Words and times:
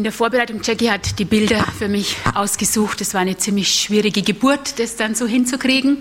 In 0.00 0.04
der 0.04 0.14
Vorbereitung, 0.14 0.62
Jackie 0.62 0.90
hat 0.90 1.18
die 1.18 1.26
Bilder 1.26 1.62
für 1.78 1.86
mich 1.86 2.16
ausgesucht. 2.34 3.02
Es 3.02 3.12
war 3.12 3.20
eine 3.20 3.36
ziemlich 3.36 3.74
schwierige 3.74 4.22
Geburt, 4.22 4.78
das 4.78 4.96
dann 4.96 5.14
so 5.14 5.26
hinzukriegen. 5.26 6.00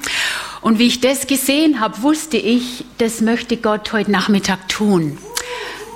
Und 0.61 0.79
wie 0.79 0.88
ich 0.88 1.02
das 1.02 1.27
gesehen 1.27 1.81
habe, 1.81 2.01
wusste 2.01 2.38
ich, 2.38 2.85
das 2.97 3.20
möchte 3.20 3.57
Gott 3.57 3.91
heute 3.91 4.09
Nachmittag 4.09 4.70
tun. 4.70 5.17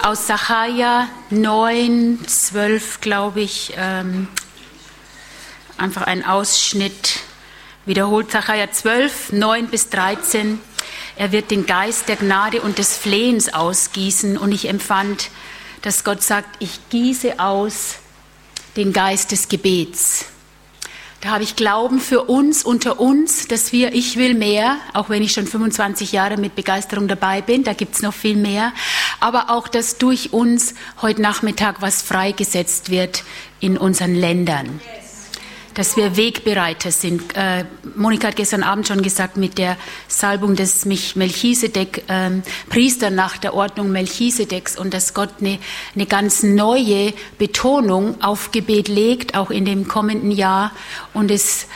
Aus 0.01 0.27
Sacharja 0.27 1.07
9, 1.29 2.19
12, 2.27 2.99
glaube 2.99 3.39
ich, 3.39 3.71
ähm, 3.77 4.27
einfach 5.77 6.01
ein 6.01 6.25
Ausschnitt. 6.25 7.21
Wiederholt 7.85 8.31
Sacharja 8.31 8.69
12, 8.69 9.31
9 9.31 9.67
bis 9.67 9.87
13. 9.87 10.59
Er 11.15 11.31
wird 11.31 11.51
den 11.51 11.65
Geist 11.65 12.09
der 12.09 12.17
Gnade 12.17 12.59
und 12.59 12.79
des 12.79 12.97
Flehens 12.97 13.53
ausgießen. 13.53 14.37
Und 14.37 14.51
ich 14.51 14.67
empfand, 14.67 15.29
dass 15.83 16.03
Gott 16.03 16.23
sagt, 16.23 16.55
ich 16.59 16.79
gieße 16.89 17.39
aus 17.39 17.97
den 18.75 18.91
Geist 18.91 19.31
des 19.31 19.47
Gebets. 19.47 20.25
Da 21.21 21.29
habe 21.29 21.43
ich 21.43 21.55
Glauben 21.55 22.01
für 22.01 22.23
uns 22.23 22.63
unter 22.63 22.99
uns, 22.99 23.47
dass 23.47 23.71
wir, 23.71 23.93
ich 23.93 24.17
will 24.17 24.33
mehr, 24.33 24.77
auch 24.93 25.09
wenn 25.09 25.23
ich 25.23 25.31
schon 25.31 25.47
25 25.47 26.11
Jahre 26.11 26.37
mit 26.37 26.55
Begeisterung 26.55 27.07
dabei 27.07 27.41
bin, 27.41 27.63
da 27.63 27.73
gibt 27.73 27.95
es 27.95 28.01
noch 28.01 28.13
viel 28.13 28.35
mehr, 28.35 28.73
aber 29.19 29.49
auch, 29.49 29.67
dass 29.67 29.97
durch 29.97 30.33
uns 30.33 30.73
heute 31.01 31.21
Nachmittag 31.21 31.81
was 31.81 32.01
freigesetzt 32.01 32.89
wird 32.89 33.23
in 33.61 33.77
unseren 33.77 34.15
Ländern 34.15 34.81
dass 35.73 35.97
wir 35.97 36.17
Wegbereiter 36.17 36.91
sind. 36.91 37.35
Äh, 37.35 37.65
Monika 37.95 38.29
hat 38.29 38.35
gestern 38.35 38.63
Abend 38.63 38.87
schon 38.87 39.01
gesagt, 39.01 39.37
mit 39.37 39.57
der 39.57 39.77
Salbung 40.07 40.55
des 40.55 40.85
Melchisedek, 40.85 42.03
ähm, 42.07 42.43
Priester 42.69 43.09
nach 43.09 43.37
der 43.37 43.53
Ordnung 43.53 43.91
Melchisedeks 43.91 44.77
und 44.77 44.93
dass 44.93 45.13
Gott 45.13 45.29
eine, 45.39 45.59
eine 45.95 46.05
ganz 46.05 46.43
neue 46.43 47.13
Betonung 47.37 48.21
auf 48.21 48.51
Gebet 48.51 48.87
legt, 48.87 49.35
auch 49.35 49.51
in 49.51 49.65
dem 49.65 49.87
kommenden 49.87 50.31
Jahr 50.31 50.71
und 51.13 51.31
es 51.31 51.67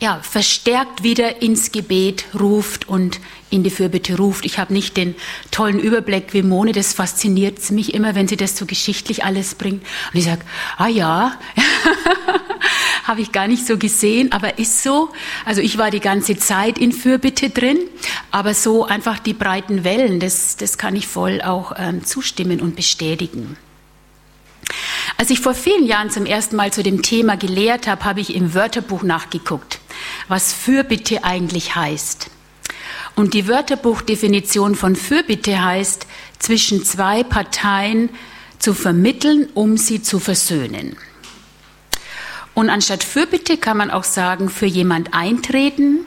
ja, 0.00 0.20
verstärkt 0.22 1.02
wieder 1.02 1.42
ins 1.42 1.72
Gebet 1.72 2.26
ruft 2.38 2.88
und 2.88 3.18
in 3.50 3.62
die 3.62 3.70
Fürbitte 3.70 4.16
ruft. 4.16 4.44
Ich 4.44 4.58
habe 4.58 4.72
nicht 4.72 4.96
den 4.96 5.14
tollen 5.50 5.80
Überblick 5.80 6.32
wie 6.34 6.42
Mone, 6.42 6.72
das 6.72 6.92
fasziniert 6.92 7.70
mich 7.70 7.94
immer, 7.94 8.14
wenn 8.14 8.28
sie 8.28 8.36
das 8.36 8.56
so 8.56 8.66
geschichtlich 8.66 9.24
alles 9.24 9.54
bringt. 9.54 9.82
Und 10.12 10.18
ich 10.18 10.24
sage, 10.24 10.42
ah 10.76 10.86
ja, 10.86 11.32
habe 13.08 13.22
ich 13.22 13.32
gar 13.32 13.48
nicht 13.48 13.66
so 13.66 13.78
gesehen, 13.78 14.30
aber 14.32 14.58
ist 14.58 14.82
so. 14.82 15.08
Also 15.44 15.60
ich 15.62 15.78
war 15.78 15.90
die 15.90 16.00
ganze 16.00 16.36
Zeit 16.36 16.78
in 16.78 16.92
Fürbitte 16.92 17.50
drin, 17.50 17.78
aber 18.30 18.54
so 18.54 18.84
einfach 18.84 19.18
die 19.18 19.32
breiten 19.32 19.82
Wellen, 19.82 20.20
das, 20.20 20.56
das 20.56 20.78
kann 20.78 20.94
ich 20.94 21.08
voll 21.08 21.40
auch 21.40 21.72
ähm, 21.76 22.04
zustimmen 22.04 22.60
und 22.60 22.76
bestätigen. 22.76 23.56
Als 25.16 25.30
ich 25.30 25.40
vor 25.40 25.54
vielen 25.54 25.86
Jahren 25.86 26.10
zum 26.10 26.26
ersten 26.26 26.54
Mal 26.54 26.72
zu 26.72 26.82
dem 26.82 27.02
Thema 27.02 27.36
gelehrt 27.36 27.88
habe, 27.88 28.04
habe 28.04 28.20
ich 28.20 28.34
im 28.34 28.54
Wörterbuch 28.54 29.02
nachgeguckt, 29.02 29.80
was 30.28 30.52
Fürbitte 30.52 31.24
eigentlich 31.24 31.74
heißt. 31.74 32.30
Und 33.16 33.34
die 33.34 33.48
Wörterbuchdefinition 33.48 34.74
von 34.74 34.94
Fürbitte 34.94 35.64
heißt, 35.64 36.06
zwischen 36.38 36.84
zwei 36.84 37.24
Parteien 37.24 38.10
zu 38.58 38.74
vermitteln, 38.74 39.48
um 39.54 39.76
sie 39.76 40.02
zu 40.02 40.20
versöhnen. 40.20 40.96
Und 42.58 42.70
anstatt 42.70 43.04
Fürbitte 43.04 43.56
kann 43.56 43.76
man 43.76 43.92
auch 43.92 44.02
sagen, 44.02 44.48
für 44.48 44.66
jemand 44.66 45.14
eintreten, 45.14 46.04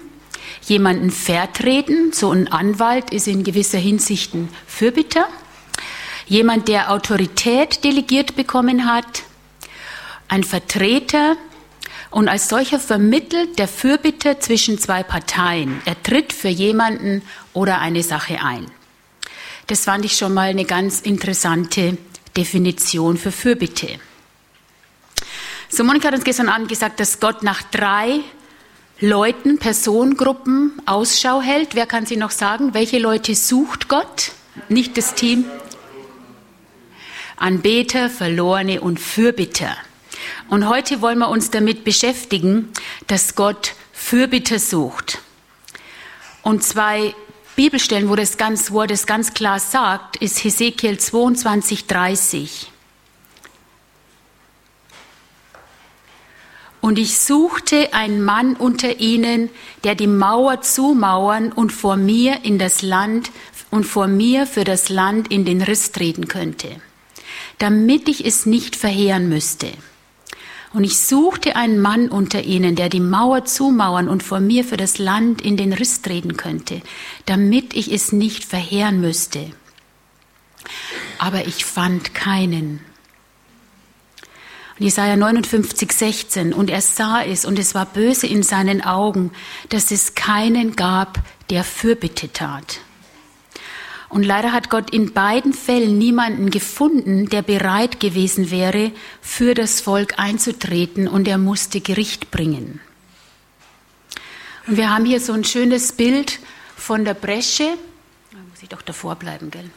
jemanden 0.67 1.09
vertreten. 1.09 2.11
So 2.11 2.29
ein 2.31 2.49
Anwalt 2.49 3.11
ist 3.11 3.29
in 3.29 3.45
gewisser 3.45 3.77
Hinsicht 3.77 4.33
ein 4.33 4.49
Fürbitter 4.67 5.29
jemand, 6.27 6.67
der 6.67 6.91
Autorität 6.91 7.85
delegiert 7.85 8.35
bekommen 8.35 8.85
hat, 8.85 9.23
ein 10.27 10.43
Vertreter 10.43 11.37
und 12.09 12.27
als 12.27 12.49
solcher 12.49 12.81
vermittelt 12.81 13.57
der 13.57 13.69
Fürbitter 13.69 14.41
zwischen 14.41 14.77
zwei 14.77 15.03
Parteien. 15.03 15.81
Er 15.85 16.03
tritt 16.03 16.33
für 16.33 16.49
jemanden 16.49 17.21
oder 17.53 17.79
eine 17.79 18.03
Sache 18.03 18.43
ein. 18.43 18.65
Das 19.67 19.85
fand 19.85 20.03
ich 20.03 20.17
schon 20.17 20.33
mal 20.33 20.49
eine 20.49 20.65
ganz 20.65 20.99
interessante 20.99 21.97
Definition 22.35 23.15
für 23.15 23.31
Fürbitte. 23.31 24.01
So, 25.73 25.85
Monika 25.85 26.09
hat 26.09 26.15
uns 26.15 26.25
gestern 26.25 26.49
Abend 26.49 26.67
gesagt, 26.67 26.99
dass 26.99 27.21
Gott 27.21 27.43
nach 27.43 27.63
drei 27.63 28.19
Leuten, 28.99 29.57
Personengruppen 29.57 30.73
Ausschau 30.85 31.41
hält. 31.41 31.75
Wer 31.75 31.85
kann 31.85 32.05
sie 32.05 32.17
noch 32.17 32.31
sagen? 32.31 32.73
Welche 32.73 32.99
Leute 32.99 33.35
sucht 33.35 33.87
Gott? 33.87 34.33
Nicht 34.67 34.97
das 34.97 35.13
Team. 35.15 35.45
Anbeter, 37.37 38.09
Verlorene 38.09 38.81
und 38.81 38.99
Fürbitter. 38.99 39.77
Und 40.49 40.67
heute 40.67 41.01
wollen 41.01 41.19
wir 41.19 41.29
uns 41.29 41.51
damit 41.51 41.85
beschäftigen, 41.85 42.67
dass 43.07 43.35
Gott 43.35 43.71
Fürbitter 43.93 44.59
sucht. 44.59 45.19
Und 46.41 46.65
zwei 46.65 47.15
Bibelstellen, 47.55 48.09
wo 48.09 48.17
das 48.17 48.35
ganz, 48.35 48.71
wo 48.71 48.85
das 48.85 49.05
ganz 49.05 49.33
klar 49.33 49.61
sagt, 49.61 50.17
ist 50.17 50.43
Hesekiel 50.43 50.99
22, 50.99 51.87
30. 51.87 52.71
Und 56.81 56.97
ich 56.97 57.19
suchte 57.19 57.93
einen 57.93 58.23
Mann 58.23 58.55
unter 58.55 58.99
ihnen, 58.99 59.49
der 59.83 59.95
die 59.95 60.07
Mauer 60.07 60.61
zumauern 60.61 61.51
und 61.51 61.71
vor 61.71 61.95
mir 61.95 62.43
in 62.43 62.57
das 62.57 62.81
Land 62.81 63.31
und 63.69 63.85
vor 63.85 64.07
mir 64.07 64.47
für 64.47 64.63
das 64.63 64.89
Land 64.89 65.31
in 65.31 65.45
den 65.45 65.61
Riss 65.61 65.91
treten 65.91 66.27
könnte 66.27 66.81
damit 67.61 68.09
ich 68.09 68.25
es 68.25 68.47
nicht 68.47 68.75
verheeren 68.75 69.29
müsste. 69.29 69.71
Und 70.73 70.83
ich 70.83 70.97
suchte 70.99 71.55
einen 71.55 71.79
Mann 71.79 72.09
unter 72.09 72.41
ihnen, 72.43 72.75
der 72.75 72.89
die 72.89 73.01
Mauer 73.01 73.45
zumauern 73.45 74.07
und 74.07 74.23
vor 74.23 74.39
mir 74.39 74.63
für 74.63 74.77
das 74.77 74.97
Land 74.97 75.41
in 75.41 75.57
den 75.57 75.73
Riss 75.73 76.01
treten 76.01 76.37
könnte, 76.37 76.81
damit 77.25 77.75
ich 77.75 77.91
es 77.91 78.13
nicht 78.13 78.45
verheeren 78.45 78.99
müsste. 78.99 79.51
Aber 81.19 81.45
ich 81.45 81.65
fand 81.65 82.15
keinen. 82.15 82.79
Jesaja 84.81 85.15
59, 85.15 85.91
16. 85.91 86.53
Und 86.53 86.69
er 86.69 86.81
sah 86.81 87.23
es, 87.23 87.45
und 87.45 87.59
es 87.59 87.75
war 87.75 87.85
böse 87.85 88.27
in 88.27 88.43
seinen 88.43 88.81
Augen, 88.81 89.31
dass 89.69 89.91
es 89.91 90.15
keinen 90.15 90.75
gab, 90.75 91.19
der 91.49 91.63
Fürbitte 91.63 92.31
tat. 92.31 92.79
Und 94.09 94.23
leider 94.23 94.51
hat 94.51 94.69
Gott 94.69 94.89
in 94.89 95.13
beiden 95.13 95.53
Fällen 95.53 95.97
niemanden 95.97 96.49
gefunden, 96.49 97.29
der 97.29 97.41
bereit 97.41 98.01
gewesen 98.01 98.51
wäre, 98.51 98.91
für 99.21 99.53
das 99.53 99.79
Volk 99.79 100.19
einzutreten 100.19 101.07
und 101.07 101.29
er 101.29 101.37
musste 101.37 101.79
Gericht 101.79 102.29
bringen. 102.29 102.81
Und 104.67 104.77
wir 104.77 104.89
haben 104.89 105.05
hier 105.05 105.21
so 105.21 105.31
ein 105.31 105.45
schönes 105.45 105.93
Bild 105.93 106.39
von 106.75 107.05
der 107.05 107.13
Bresche. 107.13 107.77
Da 108.31 108.37
muss 108.49 108.61
ich 108.61 108.69
doch 108.69 108.81
davor 108.81 109.15
bleiben, 109.15 109.49
gell? 109.49 109.69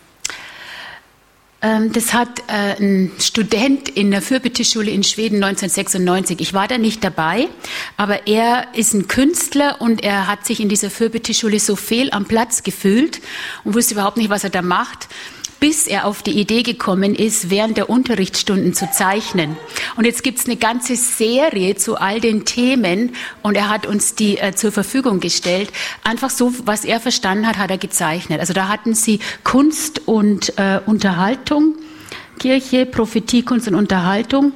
Ähm, 1.65 1.93
das 1.93 2.13
hat 2.13 2.41
äh, 2.47 2.77
ein 2.79 3.11
Student 3.19 3.89
in 3.89 4.11
der 4.11 4.21
Fürbitteschule 4.21 4.91
in 4.91 5.03
Schweden 5.03 5.43
1996. 5.43 6.41
Ich 6.41 6.53
war 6.53 6.69
da 6.69 6.77
nicht 6.77 7.03
dabei, 7.03 7.49
aber 7.97 8.27
er 8.27 8.67
ist 8.75 8.93
ein 8.93 9.09
Künstler 9.09 9.81
und 9.81 10.05
er 10.05 10.27
hat 10.27 10.45
sich 10.45 10.61
in 10.61 10.69
dieser 10.69 10.91
Fürbitteschule 10.91 11.59
so 11.59 11.75
fehl 11.75 12.11
am 12.13 12.27
Platz 12.27 12.63
gefühlt 12.63 13.23
und 13.65 13.75
wusste 13.75 13.95
überhaupt 13.95 14.19
nicht, 14.19 14.29
was 14.29 14.45
er 14.45 14.51
da 14.51 14.61
macht 14.61 15.09
bis 15.65 15.87
er 15.87 16.05
auf 16.05 16.23
die 16.23 16.39
Idee 16.39 16.63
gekommen 16.63 17.15
ist, 17.15 17.49
während 17.49 17.79
der 17.79 17.89
Unterrichtsstunden 17.89 18.75
zu 18.75 18.91
zeichnen. 18.91 19.57
Und 19.97 20.05
jetzt 20.05 20.23
gibt 20.23 20.39
es 20.39 20.45
eine 20.45 20.57
ganze 20.57 20.95
Serie 20.95 21.75
zu 21.75 21.97
all 21.97 22.21
den 22.21 22.45
Themen 22.45 23.15
und 23.43 23.57
er 23.57 23.71
hat 23.71 23.87
uns 23.87 24.15
die 24.15 24.37
äh, 24.37 24.55
zur 24.55 24.73
Verfügung 24.73 25.21
gestellt. 25.21 25.73
Einfach 26.03 26.29
so, 26.29 26.53
was 26.67 26.85
er 26.85 27.01
verstanden 27.01 27.47
hat, 27.47 27.57
hat 27.57 27.71
er 27.71 27.79
gezeichnet. 27.79 28.41
Also 28.41 28.53
da 28.53 28.69
hatten 28.69 28.95
sie 28.95 29.21
Kunst 29.43 30.07
und 30.07 30.53
äh, 30.59 30.81
Unterhaltung, 30.85 31.77
Kirche, 32.39 32.85
Prophetie, 32.85 33.43
Kunst 33.43 33.67
und 33.67 33.75
Unterhaltung 33.75 34.53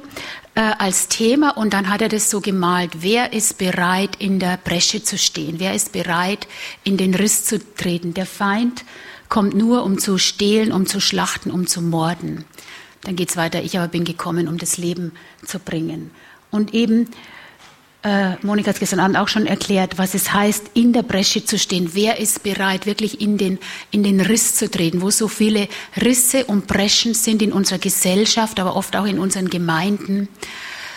äh, 0.53 0.61
als 0.77 1.07
Thema 1.07 1.57
und 1.57 1.73
dann 1.73 1.89
hat 1.89 2.03
er 2.03 2.09
das 2.09 2.29
so 2.29 2.39
gemalt. 2.39 2.91
Wer 2.99 3.33
ist 3.33 3.57
bereit, 3.57 4.11
in 4.19 4.37
der 4.37 4.59
Bresche 4.63 5.01
zu 5.01 5.17
stehen? 5.17 5.55
Wer 5.57 5.73
ist 5.73 5.91
bereit, 5.91 6.47
in 6.83 6.97
den 6.97 7.15
Riss 7.15 7.45
zu 7.45 7.57
treten? 7.57 8.13
Der 8.13 8.27
Feind 8.27 8.83
kommt 9.29 9.53
nur, 9.53 9.83
um 9.83 9.99
zu 9.99 10.17
stehlen, 10.17 10.71
um 10.71 10.85
zu 10.85 10.99
schlachten, 10.99 11.51
um 11.51 11.67
zu 11.67 11.81
morden. 11.81 12.45
Dann 13.01 13.15
geht 13.15 13.29
es 13.29 13.37
weiter, 13.37 13.61
ich 13.61 13.77
aber 13.77 13.87
bin 13.87 14.03
gekommen, 14.03 14.47
um 14.47 14.57
das 14.57 14.77
Leben 14.77 15.13
zu 15.45 15.59
bringen. 15.59 16.11
Und 16.51 16.73
eben, 16.73 17.07
äh, 18.03 18.35
Monika 18.41 18.69
hat 18.69 18.75
es 18.75 18.79
gestern 18.79 18.99
Abend 18.99 19.17
auch 19.17 19.27
schon 19.27 19.45
erklärt, 19.45 19.97
was 19.97 20.13
es 20.15 20.33
heißt, 20.33 20.71
in 20.73 20.93
der 20.93 21.03
Bresche 21.03 21.45
zu 21.45 21.57
stehen. 21.57 21.91
Wer 21.93 22.19
ist 22.19 22.43
bereit, 22.43 22.85
wirklich 22.85 23.21
in 23.21 23.37
den, 23.37 23.59
in 23.91 24.03
den 24.03 24.19
Riss 24.19 24.55
zu 24.55 24.69
treten, 24.69 25.01
wo 25.01 25.11
so 25.11 25.27
viele 25.27 25.69
Risse 26.01 26.45
und 26.45 26.67
Breschen 26.67 27.13
sind 27.13 27.41
in 27.41 27.53
unserer 27.53 27.79
Gesellschaft, 27.79 28.59
aber 28.59 28.75
oft 28.75 28.95
auch 28.95 29.05
in 29.05 29.19
unseren 29.19 29.49
Gemeinden, 29.49 30.27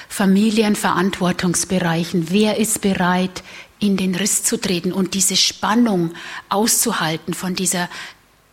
Familien, 0.09 0.77
Verantwortungsbereichen. 0.77 2.27
Wer 2.31 2.59
ist 2.59 2.81
bereit, 2.81 3.43
in 3.79 3.97
den 3.97 4.15
Riss 4.15 4.45
zu 4.45 4.59
treten 4.59 4.93
und 4.93 5.15
diese 5.15 5.37
Spannung 5.37 6.13
auszuhalten 6.49 7.35
von 7.35 7.55
dieser 7.55 7.89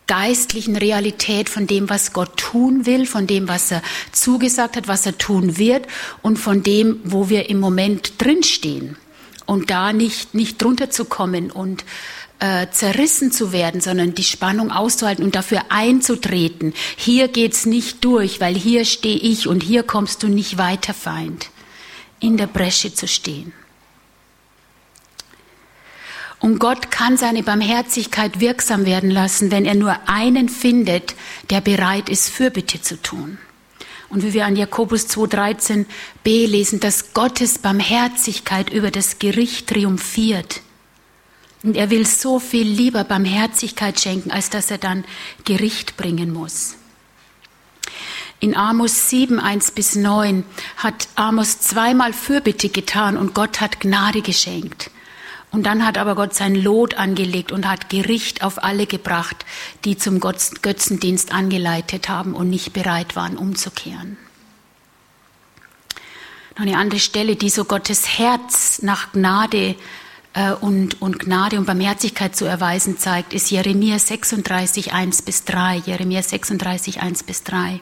geistlichen 0.10 0.76
Realität 0.76 1.50
von 1.50 1.68
dem, 1.68 1.88
was 1.88 2.14
Gott 2.14 2.36
tun 2.36 2.88
will, 2.88 3.06
von 3.06 3.28
dem, 3.28 3.48
was 3.48 3.70
er 3.70 3.84
zugesagt 4.12 4.76
hat, 4.76 4.88
was 4.88 5.06
er 5.06 5.20
tun 5.20 5.58
wird 5.60 5.86
und 6.24 6.38
von 6.38 6.64
dem, 6.64 7.00
wo 7.04 7.30
wir 7.30 7.48
im 7.50 7.60
Moment 7.60 8.14
drinstehen. 8.18 8.98
Und 9.46 9.70
da 9.70 9.94
nicht, 9.94 10.34
nicht 10.34 10.60
drunter 10.62 10.90
zu 10.90 11.06
kommen 11.06 11.52
und 11.52 11.86
äh, 12.40 12.68
zerrissen 12.72 13.32
zu 13.32 13.52
werden, 13.52 13.82
sondern 13.82 14.16
die 14.16 14.24
Spannung 14.24 14.72
auszuhalten 14.72 15.24
und 15.24 15.36
dafür 15.36 15.62
einzutreten. 15.70 16.74
Hier 16.98 17.28
geht's 17.28 17.68
nicht 17.68 18.04
durch, 18.04 18.42
weil 18.42 18.56
hier 18.56 18.86
stehe 18.86 19.18
ich 19.18 19.48
und 19.48 19.62
hier 19.62 19.84
kommst 19.84 20.24
du 20.24 20.28
nicht 20.28 20.58
weiter, 20.58 20.96
Feind. 20.96 21.52
In 22.20 22.38
der 22.38 22.48
Bresche 22.48 22.94
zu 22.94 23.08
stehen. 23.08 23.54
Und 26.40 26.60
Gott 26.60 26.90
kann 26.90 27.18
seine 27.18 27.44
Barmherzigkeit 27.44 28.40
wirksam 28.40 28.86
werden 28.86 29.12
lassen, 29.12 29.52
wenn 29.52 29.66
er 29.66 29.76
nur 29.76 29.98
einen 30.08 30.48
findet, 30.48 31.16
der 31.50 31.60
bereit 31.60 32.08
ist, 32.10 32.30
Fürbitte 32.30 32.82
zu 32.82 33.02
tun. 33.02 33.38
Und 34.08 34.24
wie 34.24 34.34
wir 34.34 34.46
an 34.46 34.56
Jakobus 34.56 35.08
2.13b 35.08 36.48
lesen, 36.48 36.80
dass 36.80 37.14
Gottes 37.14 37.60
Barmherzigkeit 37.60 38.72
über 38.72 38.90
das 38.90 39.20
Gericht 39.20 39.68
triumphiert. 39.68 40.62
Und 41.62 41.76
er 41.76 41.90
will 41.90 42.08
so 42.08 42.40
viel 42.40 42.66
lieber 42.66 43.04
Barmherzigkeit 43.04 44.00
schenken, 44.00 44.32
als 44.32 44.50
dass 44.50 44.72
er 44.72 44.78
dann 44.78 45.04
Gericht 45.44 45.98
bringen 45.98 46.32
muss. 46.32 46.76
In 48.40 48.56
Amos 48.56 49.10
7, 49.10 49.40
1 49.40 49.72
bis 49.72 49.96
9 49.96 50.46
hat 50.78 51.10
Amos 51.16 51.60
zweimal 51.60 52.14
Fürbitte 52.14 52.70
getan 52.70 53.18
und 53.18 53.34
Gott 53.34 53.60
hat 53.60 53.82
Gnade 53.82 54.22
geschenkt. 54.22 54.90
Und 55.51 55.63
dann 55.66 55.86
hat 55.86 55.98
aber 55.98 56.13
Gott 56.16 56.36
sein 56.36 56.54
Lot 56.54 56.94
angelegt 56.96 57.51
und 57.51 57.68
hat 57.68 57.90
Gericht 57.90 58.44
auf 58.44 58.63
alle 58.63 58.86
gebracht, 58.86 59.46
die 59.84 59.98
zum 59.98 60.19
Götzendienst 60.19 61.34
angeleitet 61.34 62.07
haben 62.07 62.34
und 62.36 62.50
nicht 62.50 62.72
bereit 62.74 63.16
waren, 63.16 63.36
umzukehren. 63.36 64.18
Noch 66.56 66.66
eine 66.66 66.78
andere 66.78 67.00
Stelle, 67.00 67.36
die 67.36 67.50
so 67.50 67.66
Gottes 67.66 68.19
Herz 68.19 68.81
nach 68.84 69.12
Gnade 69.13 69.75
äh, 70.34 70.51
und, 70.51 71.01
und 71.01 71.19
Gnade 71.19 71.57
und 71.57 71.66
Barmherzigkeit 71.66 72.36
zu 72.36 72.45
erweisen 72.45 72.98
zeigt, 72.98 73.34
ist 73.34 73.50
Jeremia 73.50 73.98
36, 73.98 74.94
1 74.94 75.22
bis 75.24 75.45
3. 75.45 75.78
Jeremia 75.86 76.22
36, 76.22 77.02
1 77.02 77.24
bis 77.24 77.44
3. 77.44 77.81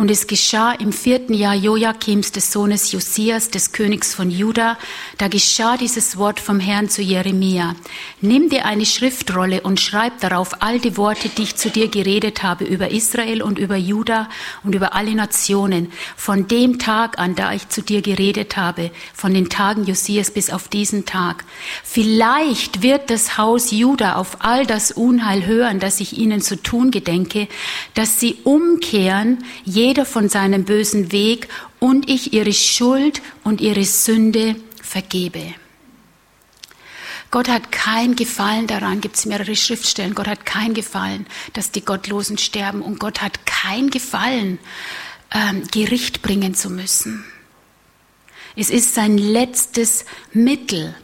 Und 0.00 0.10
es 0.10 0.26
geschah 0.26 0.72
im 0.72 0.94
vierten 0.94 1.34
Jahr 1.34 1.54
Joachims 1.54 2.32
des 2.32 2.50
Sohnes 2.50 2.90
Josias, 2.90 3.50
des 3.50 3.72
Königs 3.72 4.14
von 4.14 4.30
Juda, 4.30 4.78
da 5.18 5.28
geschah 5.28 5.76
dieses 5.76 6.16
Wort 6.16 6.40
vom 6.40 6.58
Herrn 6.58 6.88
zu 6.88 7.02
Jeremia. 7.02 7.76
Nimm 8.22 8.48
dir 8.48 8.64
eine 8.64 8.86
Schriftrolle 8.86 9.60
und 9.60 9.78
schreib 9.78 10.18
darauf 10.20 10.62
all 10.62 10.78
die 10.78 10.96
Worte, 10.96 11.28
die 11.28 11.42
ich 11.42 11.56
zu 11.56 11.68
dir 11.68 11.88
geredet 11.88 12.42
habe 12.42 12.64
über 12.64 12.90
Israel 12.90 13.42
und 13.42 13.58
über 13.58 13.76
Juda 13.76 14.30
und 14.64 14.74
über 14.74 14.94
alle 14.94 15.14
Nationen, 15.14 15.92
von 16.16 16.48
dem 16.48 16.78
Tag 16.78 17.18
an, 17.18 17.34
da 17.34 17.52
ich 17.52 17.68
zu 17.68 17.82
dir 17.82 18.00
geredet 18.00 18.56
habe, 18.56 18.92
von 19.12 19.34
den 19.34 19.50
Tagen 19.50 19.84
Josias 19.84 20.30
bis 20.30 20.48
auf 20.48 20.68
diesen 20.68 21.04
Tag. 21.04 21.44
Vielleicht 21.84 22.82
wird 22.82 23.10
das 23.10 23.36
Haus 23.36 23.70
Juda 23.70 24.14
auf 24.14 24.38
all 24.38 24.64
das 24.64 24.92
Unheil 24.92 25.44
hören, 25.44 25.78
das 25.78 26.00
ich 26.00 26.16
ihnen 26.16 26.40
zu 26.40 26.56
tun 26.56 26.90
gedenke, 26.90 27.48
dass 27.92 28.18
sie 28.18 28.38
umkehren, 28.44 29.44
jeder 29.90 30.06
von 30.06 30.28
seinem 30.28 30.64
bösen 30.64 31.10
Weg 31.10 31.48
und 31.80 32.08
ich 32.08 32.32
ihre 32.32 32.52
Schuld 32.52 33.22
und 33.42 33.60
ihre 33.60 33.84
Sünde 33.84 34.54
vergebe. 34.80 35.52
Gott 37.32 37.48
hat 37.48 37.72
kein 37.72 38.14
Gefallen 38.14 38.68
daran, 38.68 39.00
gibt 39.00 39.16
es 39.16 39.26
mehrere 39.26 39.56
Schriftstellen, 39.56 40.14
Gott 40.14 40.28
hat 40.28 40.46
kein 40.46 40.74
Gefallen, 40.74 41.26
dass 41.54 41.72
die 41.72 41.84
Gottlosen 41.84 42.38
sterben 42.38 42.82
und 42.82 43.00
Gott 43.00 43.20
hat 43.20 43.44
kein 43.46 43.90
Gefallen, 43.90 44.60
ähm, 45.32 45.64
Gericht 45.72 46.22
bringen 46.22 46.54
zu 46.54 46.70
müssen. 46.70 47.24
Es 48.54 48.70
ist 48.70 48.94
sein 48.94 49.18
letztes 49.18 50.04
Mittel 50.32 50.94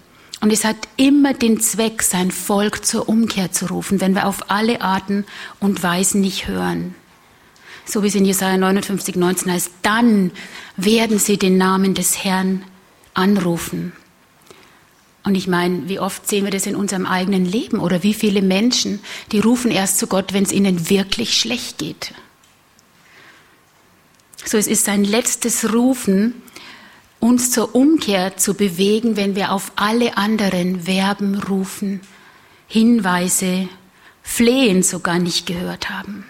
und 0.40 0.52
es 0.52 0.64
hat 0.64 0.76
immer 0.96 1.34
den 1.34 1.58
Zweck, 1.58 2.04
sein 2.04 2.30
Volk 2.30 2.86
zur 2.86 3.08
Umkehr 3.08 3.50
zu 3.50 3.66
rufen, 3.66 4.00
wenn 4.00 4.14
wir 4.14 4.28
auf 4.28 4.48
alle 4.48 4.80
Arten 4.80 5.24
und 5.58 5.82
Weisen 5.82 6.20
nicht 6.20 6.46
hören 6.46 6.94
so 7.86 8.02
wie 8.02 8.08
es 8.08 8.14
in 8.14 8.24
Jesaja 8.24 8.56
59, 8.56 9.16
19 9.16 9.52
heißt, 9.52 9.70
dann 9.82 10.32
werden 10.76 11.18
sie 11.18 11.38
den 11.38 11.56
Namen 11.56 11.94
des 11.94 12.24
Herrn 12.24 12.64
anrufen. 13.14 13.92
Und 15.24 15.34
ich 15.34 15.48
meine, 15.48 15.88
wie 15.88 15.98
oft 15.98 16.28
sehen 16.28 16.44
wir 16.44 16.52
das 16.52 16.66
in 16.66 16.76
unserem 16.76 17.06
eigenen 17.06 17.44
Leben 17.44 17.80
oder 17.80 18.02
wie 18.02 18.14
viele 18.14 18.42
Menschen, 18.42 19.00
die 19.32 19.40
rufen 19.40 19.70
erst 19.70 19.98
zu 19.98 20.06
Gott, 20.06 20.32
wenn 20.32 20.44
es 20.44 20.52
ihnen 20.52 20.88
wirklich 20.88 21.36
schlecht 21.36 21.78
geht. 21.78 22.14
So, 24.44 24.56
es 24.56 24.68
ist 24.68 24.84
sein 24.84 25.02
letztes 25.02 25.72
Rufen, 25.72 26.34
uns 27.18 27.50
zur 27.50 27.74
Umkehr 27.74 28.36
zu 28.36 28.54
bewegen, 28.54 29.16
wenn 29.16 29.34
wir 29.34 29.50
auf 29.50 29.72
alle 29.74 30.16
anderen 30.16 30.82
Verben 30.82 31.42
rufen, 31.42 32.00
Hinweise, 32.68 33.68
Flehen 34.22 34.82
sogar 34.82 35.18
nicht 35.18 35.46
gehört 35.46 35.90
haben. 35.90 36.24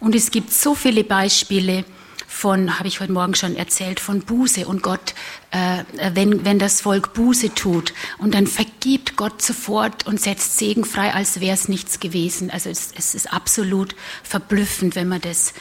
Und 0.00 0.14
es 0.14 0.30
gibt 0.30 0.52
so 0.52 0.74
viele 0.74 1.04
Beispiele 1.04 1.84
von, 2.26 2.78
habe 2.78 2.88
ich 2.88 3.00
heute 3.00 3.12
Morgen 3.12 3.34
schon 3.34 3.56
erzählt, 3.56 3.98
von 3.98 4.20
Buße 4.20 4.66
und 4.66 4.82
Gott, 4.82 5.14
äh, 5.52 5.84
wenn, 6.12 6.44
wenn 6.44 6.58
das 6.58 6.82
Volk 6.82 7.14
Buße 7.14 7.54
tut 7.54 7.94
und 8.18 8.34
dann 8.34 8.46
vergibt 8.46 9.16
Gott 9.16 9.40
sofort 9.40 10.06
und 10.06 10.20
setzt 10.20 10.58
Segen 10.58 10.84
frei, 10.84 11.14
als 11.14 11.40
wäre 11.40 11.54
es 11.54 11.68
nichts 11.68 11.98
gewesen. 11.98 12.50
Also 12.50 12.68
es, 12.68 12.92
es 12.96 13.14
ist 13.14 13.32
absolut 13.32 13.94
verblüffend, 14.22 14.96
wenn 14.96 15.08
man 15.08 15.20
das 15.20 15.54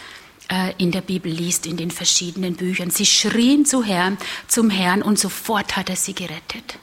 äh, 0.50 0.74
in 0.78 0.92
der 0.92 1.02
Bibel 1.02 1.32
liest, 1.32 1.66
in 1.66 1.78
den 1.78 1.92
verschiedenen 1.92 2.56
Büchern. 2.56 2.90
Sie 2.90 3.06
schrien 3.06 3.66
zu 3.66 3.84
Herrn, 3.84 4.18
zum 4.48 4.70
Herrn 4.70 5.02
und 5.02 5.18
sofort 5.18 5.78
hat 5.78 5.90
er 5.90 5.96
sie 5.96 6.14
gerettet. 6.14 6.78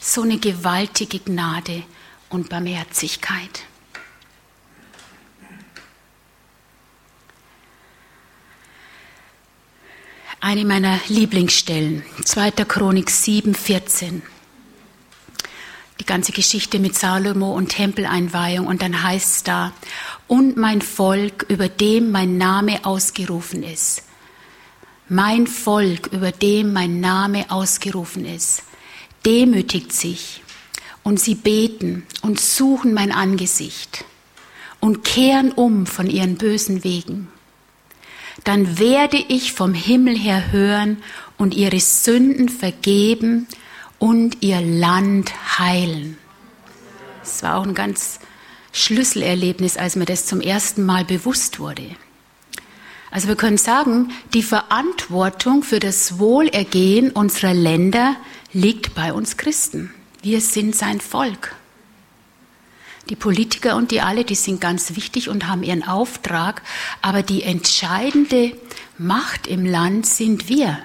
So 0.00 0.22
eine 0.22 0.38
gewaltige 0.38 1.20
Gnade 1.20 1.84
und 2.30 2.48
Barmherzigkeit. 2.48 3.62
Eine 10.44 10.66
meiner 10.66 11.00
Lieblingsstellen, 11.08 12.02
2. 12.22 12.50
Chronik 12.68 13.08
7, 13.08 13.54
14. 13.54 14.20
Die 15.98 16.04
ganze 16.04 16.32
Geschichte 16.32 16.78
mit 16.80 16.94
Salomo 16.94 17.54
und 17.54 17.70
Tempeleinweihung 17.70 18.66
und 18.66 18.82
dann 18.82 19.02
heißt 19.02 19.36
es 19.36 19.42
da, 19.44 19.72
und 20.28 20.58
mein 20.58 20.82
Volk, 20.82 21.46
über 21.48 21.70
dem 21.70 22.10
mein 22.10 22.36
Name 22.36 22.84
ausgerufen 22.84 23.62
ist. 23.62 24.02
Mein 25.08 25.46
Volk, 25.46 26.08
über 26.12 26.30
dem 26.30 26.74
mein 26.74 27.00
Name 27.00 27.50
ausgerufen 27.50 28.26
ist, 28.26 28.64
demütigt 29.24 29.94
sich 29.94 30.42
und 31.04 31.18
sie 31.18 31.36
beten 31.36 32.06
und 32.20 32.38
suchen 32.38 32.92
mein 32.92 33.12
Angesicht 33.12 34.04
und 34.78 35.04
kehren 35.04 35.52
um 35.52 35.86
von 35.86 36.10
ihren 36.10 36.36
bösen 36.36 36.84
Wegen 36.84 37.28
dann 38.44 38.78
werde 38.78 39.16
ich 39.28 39.52
vom 39.52 39.74
Himmel 39.74 40.16
her 40.16 40.52
hören 40.52 41.02
und 41.38 41.54
ihre 41.54 41.80
Sünden 41.80 42.48
vergeben 42.48 43.46
und 43.98 44.42
ihr 44.42 44.60
Land 44.60 45.32
heilen. 45.58 46.18
Es 47.22 47.42
war 47.42 47.56
auch 47.56 47.66
ein 47.66 47.74
ganz 47.74 48.20
Schlüsselerlebnis, 48.72 49.76
als 49.76 49.96
mir 49.96 50.04
das 50.04 50.26
zum 50.26 50.40
ersten 50.40 50.84
Mal 50.84 51.04
bewusst 51.04 51.58
wurde. 51.58 51.96
Also 53.10 53.28
wir 53.28 53.36
können 53.36 53.58
sagen, 53.58 54.10
die 54.34 54.42
Verantwortung 54.42 55.62
für 55.62 55.78
das 55.78 56.18
Wohlergehen 56.18 57.12
unserer 57.12 57.54
Länder 57.54 58.16
liegt 58.52 58.94
bei 58.94 59.12
uns 59.12 59.36
Christen. 59.36 59.94
Wir 60.22 60.40
sind 60.40 60.74
sein 60.74 61.00
Volk. 61.00 61.54
Die 63.10 63.16
Politiker 63.16 63.76
und 63.76 63.90
die 63.90 64.00
alle, 64.00 64.24
die 64.24 64.34
sind 64.34 64.60
ganz 64.60 64.96
wichtig 64.96 65.28
und 65.28 65.46
haben 65.46 65.62
ihren 65.62 65.86
Auftrag, 65.86 66.62
aber 67.02 67.22
die 67.22 67.42
entscheidende 67.42 68.56
Macht 68.96 69.46
im 69.46 69.66
Land 69.66 70.06
sind 70.06 70.48
wir. 70.48 70.78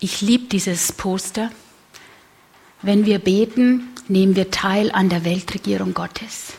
Ich 0.00 0.20
liebe 0.20 0.48
dieses 0.48 0.92
Poster. 0.92 1.50
Wenn 2.82 3.06
wir 3.06 3.18
beten, 3.18 3.88
nehmen 4.08 4.36
wir 4.36 4.50
teil 4.50 4.90
an 4.90 5.08
der 5.08 5.24
Weltregierung 5.24 5.94
Gottes. 5.94 6.54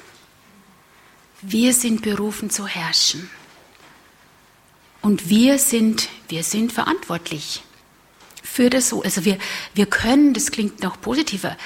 Wir 1.42 1.74
sind 1.74 2.02
berufen 2.02 2.50
zu 2.50 2.66
herrschen. 2.66 3.30
Und 5.02 5.30
wir 5.30 5.60
sind, 5.60 6.10
wir 6.30 6.44
sind 6.44 6.72
verantwortlich 6.72 7.62
für 8.56 8.70
das 8.70 8.88
so. 8.88 9.04
Also 9.04 9.26
wir, 9.26 9.38
wir 9.74 9.86
können, 9.86 10.34
das 10.34 10.50
klingt 10.50 10.82
noch 10.82 11.02
positiver, 11.02 11.58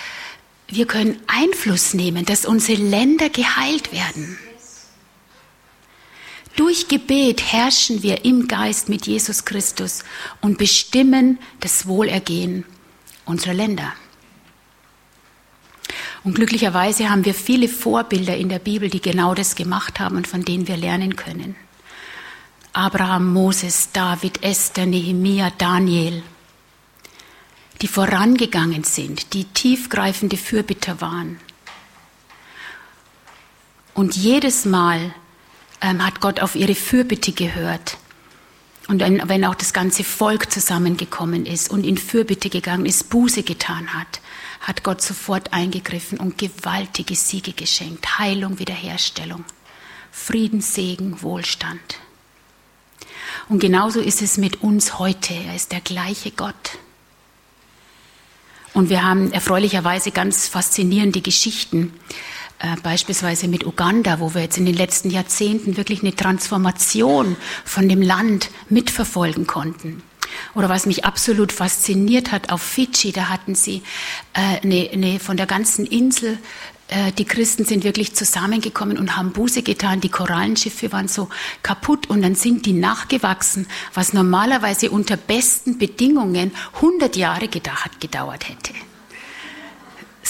wir 0.67 0.87
können 0.87 1.19
Einfluss 1.27 1.93
nehmen, 1.93 2.25
dass 2.25 2.45
unsere 2.45 2.81
Länder 2.81 3.29
geheilt 3.29 3.91
werden. 3.91 4.39
Durch 6.55 6.87
Gebet 6.87 7.53
herrschen 7.53 8.01
wir 8.01 8.25
im 8.25 8.47
Geist 8.47 8.89
mit 8.89 9.05
Jesus 9.05 9.45
Christus 9.45 10.03
und 10.41 10.57
bestimmen 10.57 11.37
das 11.59 11.85
Wohlergehen 11.87 12.65
unserer 13.25 13.53
Länder. 13.53 13.93
Und 16.23 16.33
glücklicherweise 16.35 17.09
haben 17.09 17.23
wir 17.23 17.35
viele 17.35 17.69
Vorbilder 17.69 18.35
in 18.35 18.49
der 18.49 18.59
Bibel, 18.59 18.89
die 18.89 19.01
genau 19.01 19.35
das 19.35 19.55
gemacht 19.55 19.99
haben 19.99 20.17
und 20.17 20.27
von 20.27 20.43
denen 20.43 20.67
wir 20.67 20.75
lernen 20.75 21.15
können. 21.15 21.55
Abraham, 22.73 23.31
Moses, 23.31 23.91
David, 23.93 24.43
Esther, 24.43 24.85
Nehemia, 24.85 25.51
Daniel, 25.57 26.23
die 27.81 27.87
vorangegangen 27.87 28.83
sind, 28.83 29.33
die 29.33 29.45
tiefgreifende 29.45 30.37
Fürbitter 30.37 31.01
waren. 31.01 31.39
Und 33.93 34.15
jedes 34.15 34.65
Mal 34.65 35.13
ähm, 35.81 36.05
hat 36.05 36.21
Gott 36.21 36.41
auf 36.41 36.55
ihre 36.55 36.75
Fürbitte 36.75 37.31
gehört. 37.31 37.97
Und 38.87 39.01
wenn, 39.01 39.27
wenn 39.29 39.45
auch 39.45 39.55
das 39.55 39.71
ganze 39.71 40.03
Volk 40.03 40.51
zusammengekommen 40.51 41.45
ist 41.45 41.69
und 41.69 41.85
in 41.85 41.97
Fürbitte 41.97 42.49
gegangen 42.49 42.85
ist, 42.85 43.09
Buße 43.09 43.43
getan 43.43 43.93
hat, 43.93 44.19
hat 44.61 44.83
Gott 44.83 45.01
sofort 45.01 45.53
eingegriffen 45.53 46.19
und 46.19 46.37
gewaltige 46.37 47.15
Siege 47.15 47.53
geschenkt. 47.53 48.19
Heilung, 48.19 48.59
Wiederherstellung, 48.59 49.45
Frieden, 50.11 50.61
Segen, 50.61 51.21
Wohlstand. 51.21 51.99
Und 53.47 53.59
genauso 53.59 53.99
ist 53.99 54.21
es 54.21 54.37
mit 54.37 54.63
uns 54.63 54.97
heute. 54.97 55.33
Er 55.33 55.55
ist 55.55 55.71
der 55.71 55.81
gleiche 55.81 56.31
Gott. 56.31 56.79
Und 58.73 58.89
wir 58.89 59.03
haben 59.03 59.31
erfreulicherweise 59.31 60.11
ganz 60.11 60.47
faszinierende 60.47 61.21
Geschichten, 61.21 61.93
äh, 62.59 62.75
beispielsweise 62.83 63.47
mit 63.47 63.65
Uganda, 63.65 64.19
wo 64.19 64.33
wir 64.33 64.41
jetzt 64.41 64.57
in 64.57 64.65
den 64.65 64.75
letzten 64.75 65.09
Jahrzehnten 65.09 65.77
wirklich 65.77 66.01
eine 66.01 66.15
Transformation 66.15 67.35
von 67.65 67.87
dem 67.87 68.01
Land 68.01 68.49
mitverfolgen 68.69 69.47
konnten. 69.47 70.03
Oder 70.53 70.69
was 70.69 70.85
mich 70.85 71.05
absolut 71.05 71.51
fasziniert 71.51 72.31
hat, 72.31 72.51
auf 72.51 72.61
Fidschi, 72.61 73.11
da 73.11 73.29
hatten 73.29 73.55
sie 73.55 73.81
äh, 74.33 74.61
eine, 74.61 74.89
eine 74.91 75.19
von 75.19 75.37
der 75.37 75.45
ganzen 75.45 75.85
Insel 75.85 76.37
die 77.17 77.25
Christen 77.25 77.65
sind 77.65 77.83
wirklich 77.83 78.15
zusammengekommen 78.15 78.97
und 78.97 79.15
haben 79.15 79.31
Buße 79.31 79.61
getan. 79.61 80.01
Die 80.01 80.09
Korallenschiffe 80.09 80.91
waren 80.91 81.07
so 81.07 81.29
kaputt 81.61 82.09
und 82.09 82.23
dann 82.23 82.35
sind 82.35 82.65
die 82.65 82.73
nachgewachsen, 82.73 83.67
was 83.93 84.13
normalerweise 84.13 84.89
unter 84.89 85.15
besten 85.15 85.77
Bedingungen 85.77 86.51
100 86.75 87.15
Jahre 87.15 87.47
gedauert 87.47 88.49
hätte 88.49 88.73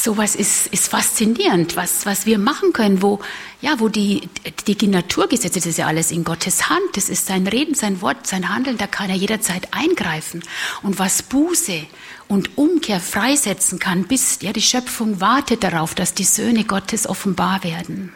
sowas 0.03 0.35
ist, 0.35 0.67
ist 0.67 0.89
faszinierend, 0.89 1.75
was, 1.75 2.05
was 2.05 2.25
wir 2.25 2.37
machen 2.37 2.73
können, 2.73 3.01
wo, 3.01 3.19
ja, 3.61 3.79
wo 3.79 3.89
die, 3.89 4.29
die 4.67 4.87
Naturgesetze, 4.87 5.59
das 5.59 5.65
ist 5.65 5.77
ja 5.77 5.87
alles 5.87 6.11
in 6.11 6.23
Gottes 6.23 6.69
Hand, 6.69 6.81
das 6.93 7.09
ist 7.09 7.25
sein 7.25 7.47
Reden, 7.47 7.75
sein 7.75 8.01
Wort, 8.01 8.27
sein 8.27 8.53
Handeln, 8.53 8.77
da 8.77 8.87
kann 8.87 9.09
er 9.09 9.15
jederzeit 9.15 9.67
eingreifen. 9.71 10.43
Und 10.81 10.99
was 10.99 11.23
Buße 11.23 11.85
und 12.27 12.57
Umkehr 12.57 12.99
freisetzen 12.99 13.79
kann, 13.79 14.03
bis, 14.03 14.39
ja, 14.41 14.53
die 14.53 14.61
Schöpfung 14.61 15.21
wartet 15.21 15.63
darauf, 15.63 15.95
dass 15.95 16.13
die 16.13 16.23
Söhne 16.23 16.63
Gottes 16.63 17.07
offenbar 17.07 17.63
werden. 17.63 18.13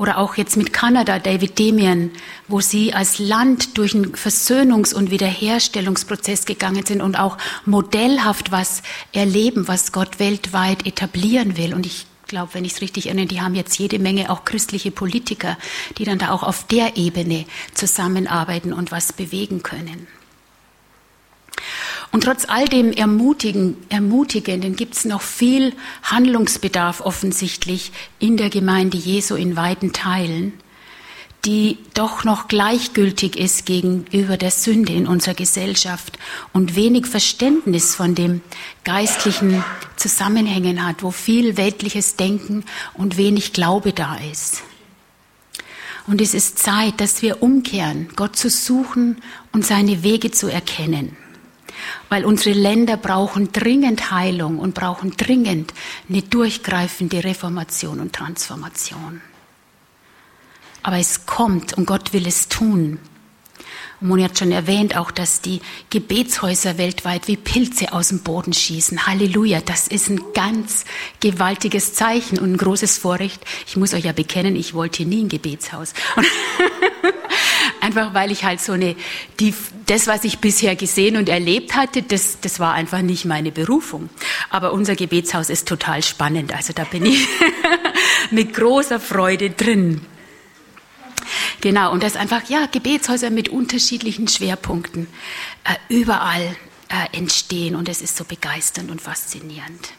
Oder 0.00 0.16
auch 0.16 0.36
jetzt 0.36 0.56
mit 0.56 0.72
Kanada, 0.72 1.18
David 1.18 1.58
Demian, 1.58 2.10
wo 2.48 2.62
sie 2.62 2.94
als 2.94 3.18
Land 3.18 3.76
durch 3.76 3.94
einen 3.94 4.14
Versöhnungs- 4.14 4.94
und 4.94 5.10
Wiederherstellungsprozess 5.10 6.46
gegangen 6.46 6.86
sind 6.86 7.02
und 7.02 7.16
auch 7.16 7.36
modellhaft 7.66 8.50
was 8.50 8.82
erleben, 9.12 9.68
was 9.68 9.92
Gott 9.92 10.18
weltweit 10.18 10.86
etablieren 10.86 11.58
will. 11.58 11.74
Und 11.74 11.84
ich 11.84 12.06
glaube, 12.28 12.54
wenn 12.54 12.64
ich 12.64 12.72
es 12.72 12.80
richtig 12.80 13.08
erinnere, 13.08 13.26
die 13.26 13.42
haben 13.42 13.54
jetzt 13.54 13.78
jede 13.78 13.98
Menge 13.98 14.30
auch 14.30 14.46
christliche 14.46 14.90
Politiker, 14.90 15.58
die 15.98 16.04
dann 16.04 16.18
da 16.18 16.30
auch 16.30 16.44
auf 16.44 16.66
der 16.66 16.96
Ebene 16.96 17.44
zusammenarbeiten 17.74 18.72
und 18.72 18.92
was 18.92 19.12
bewegen 19.12 19.62
können. 19.62 20.06
Und 22.12 22.24
trotz 22.24 22.44
all 22.48 22.66
dem 22.66 22.92
Ermutigen, 22.92 23.76
Ermutigenden 23.88 24.74
gibt 24.74 24.94
es 24.94 25.04
noch 25.04 25.22
viel 25.22 25.72
Handlungsbedarf 26.02 27.00
offensichtlich 27.00 27.92
in 28.18 28.36
der 28.36 28.50
Gemeinde 28.50 28.96
Jesu 28.96 29.36
in 29.36 29.54
weiten 29.54 29.92
Teilen, 29.92 30.54
die 31.44 31.78
doch 31.94 32.24
noch 32.24 32.48
gleichgültig 32.48 33.36
ist 33.36 33.64
gegenüber 33.64 34.36
der 34.36 34.50
Sünde 34.50 34.92
in 34.92 35.06
unserer 35.06 35.34
Gesellschaft 35.34 36.18
und 36.52 36.74
wenig 36.74 37.06
Verständnis 37.06 37.94
von 37.94 38.16
dem 38.16 38.42
geistlichen 38.82 39.64
Zusammenhängen 39.96 40.84
hat, 40.84 41.04
wo 41.04 41.12
viel 41.12 41.56
weltliches 41.56 42.16
Denken 42.16 42.64
und 42.94 43.18
wenig 43.18 43.52
Glaube 43.52 43.92
da 43.92 44.16
ist. 44.16 44.64
Und 46.08 46.20
es 46.20 46.34
ist 46.34 46.58
Zeit, 46.58 47.00
dass 47.00 47.22
wir 47.22 47.40
umkehren, 47.40 48.08
Gott 48.16 48.34
zu 48.34 48.50
suchen 48.50 49.18
und 49.52 49.64
seine 49.64 50.02
Wege 50.02 50.32
zu 50.32 50.48
erkennen 50.48 51.16
weil 52.08 52.24
unsere 52.24 52.58
Länder 52.58 52.96
brauchen 52.96 53.52
dringend 53.52 54.10
Heilung 54.10 54.58
und 54.58 54.74
brauchen 54.74 55.16
dringend 55.16 55.72
eine 56.08 56.22
durchgreifende 56.22 57.24
Reformation 57.24 58.00
und 58.00 58.12
Transformation. 58.12 59.20
Aber 60.82 60.98
es 60.98 61.26
kommt 61.26 61.74
und 61.74 61.86
Gott 61.86 62.12
will 62.12 62.26
es 62.26 62.48
tun. 62.48 62.98
Moni 64.02 64.22
hat 64.22 64.38
schon 64.38 64.50
erwähnt 64.50 64.96
auch, 64.96 65.10
dass 65.10 65.42
die 65.42 65.60
Gebetshäuser 65.90 66.78
weltweit 66.78 67.28
wie 67.28 67.36
Pilze 67.36 67.92
aus 67.92 68.08
dem 68.08 68.20
Boden 68.20 68.54
schießen. 68.54 69.06
Halleluja, 69.06 69.60
das 69.60 69.88
ist 69.88 70.08
ein 70.08 70.20
ganz 70.32 70.86
gewaltiges 71.20 71.92
Zeichen 71.92 72.38
und 72.38 72.52
ein 72.52 72.56
großes 72.56 72.96
Vorrecht. 72.96 73.44
Ich 73.66 73.76
muss 73.76 73.92
euch 73.92 74.04
ja 74.04 74.12
bekennen, 74.12 74.56
ich 74.56 74.72
wollte 74.72 75.04
nie 75.04 75.22
ein 75.24 75.28
Gebetshaus. 75.28 75.92
einfach 77.90 78.14
weil 78.14 78.30
ich 78.30 78.44
halt 78.44 78.60
so 78.60 78.72
eine, 78.72 78.94
die, 79.40 79.52
das, 79.86 80.06
was 80.06 80.24
ich 80.24 80.38
bisher 80.38 80.76
gesehen 80.76 81.16
und 81.16 81.28
erlebt 81.28 81.74
hatte, 81.74 82.02
das, 82.02 82.38
das 82.40 82.60
war 82.60 82.74
einfach 82.74 83.02
nicht 83.02 83.24
meine 83.24 83.50
Berufung. 83.50 84.08
Aber 84.48 84.72
unser 84.72 84.94
Gebetshaus 84.94 85.50
ist 85.50 85.66
total 85.66 86.02
spannend. 86.02 86.54
Also 86.54 86.72
da 86.72 86.84
bin 86.84 87.04
ich 87.04 87.26
mit 88.30 88.54
großer 88.54 89.00
Freude 89.00 89.50
drin. 89.50 90.00
Genau, 91.60 91.92
und 91.92 92.02
das 92.02 92.16
einfach, 92.16 92.48
ja, 92.48 92.66
Gebetshäuser 92.66 93.30
mit 93.30 93.48
unterschiedlichen 93.48 94.28
Schwerpunkten 94.28 95.08
äh, 95.64 95.94
überall 95.94 96.56
äh, 96.88 97.16
entstehen 97.16 97.74
und 97.76 97.88
es 97.88 98.00
ist 98.00 98.16
so 98.16 98.24
begeisternd 98.24 98.90
und 98.90 99.00
faszinierend 99.00 99.90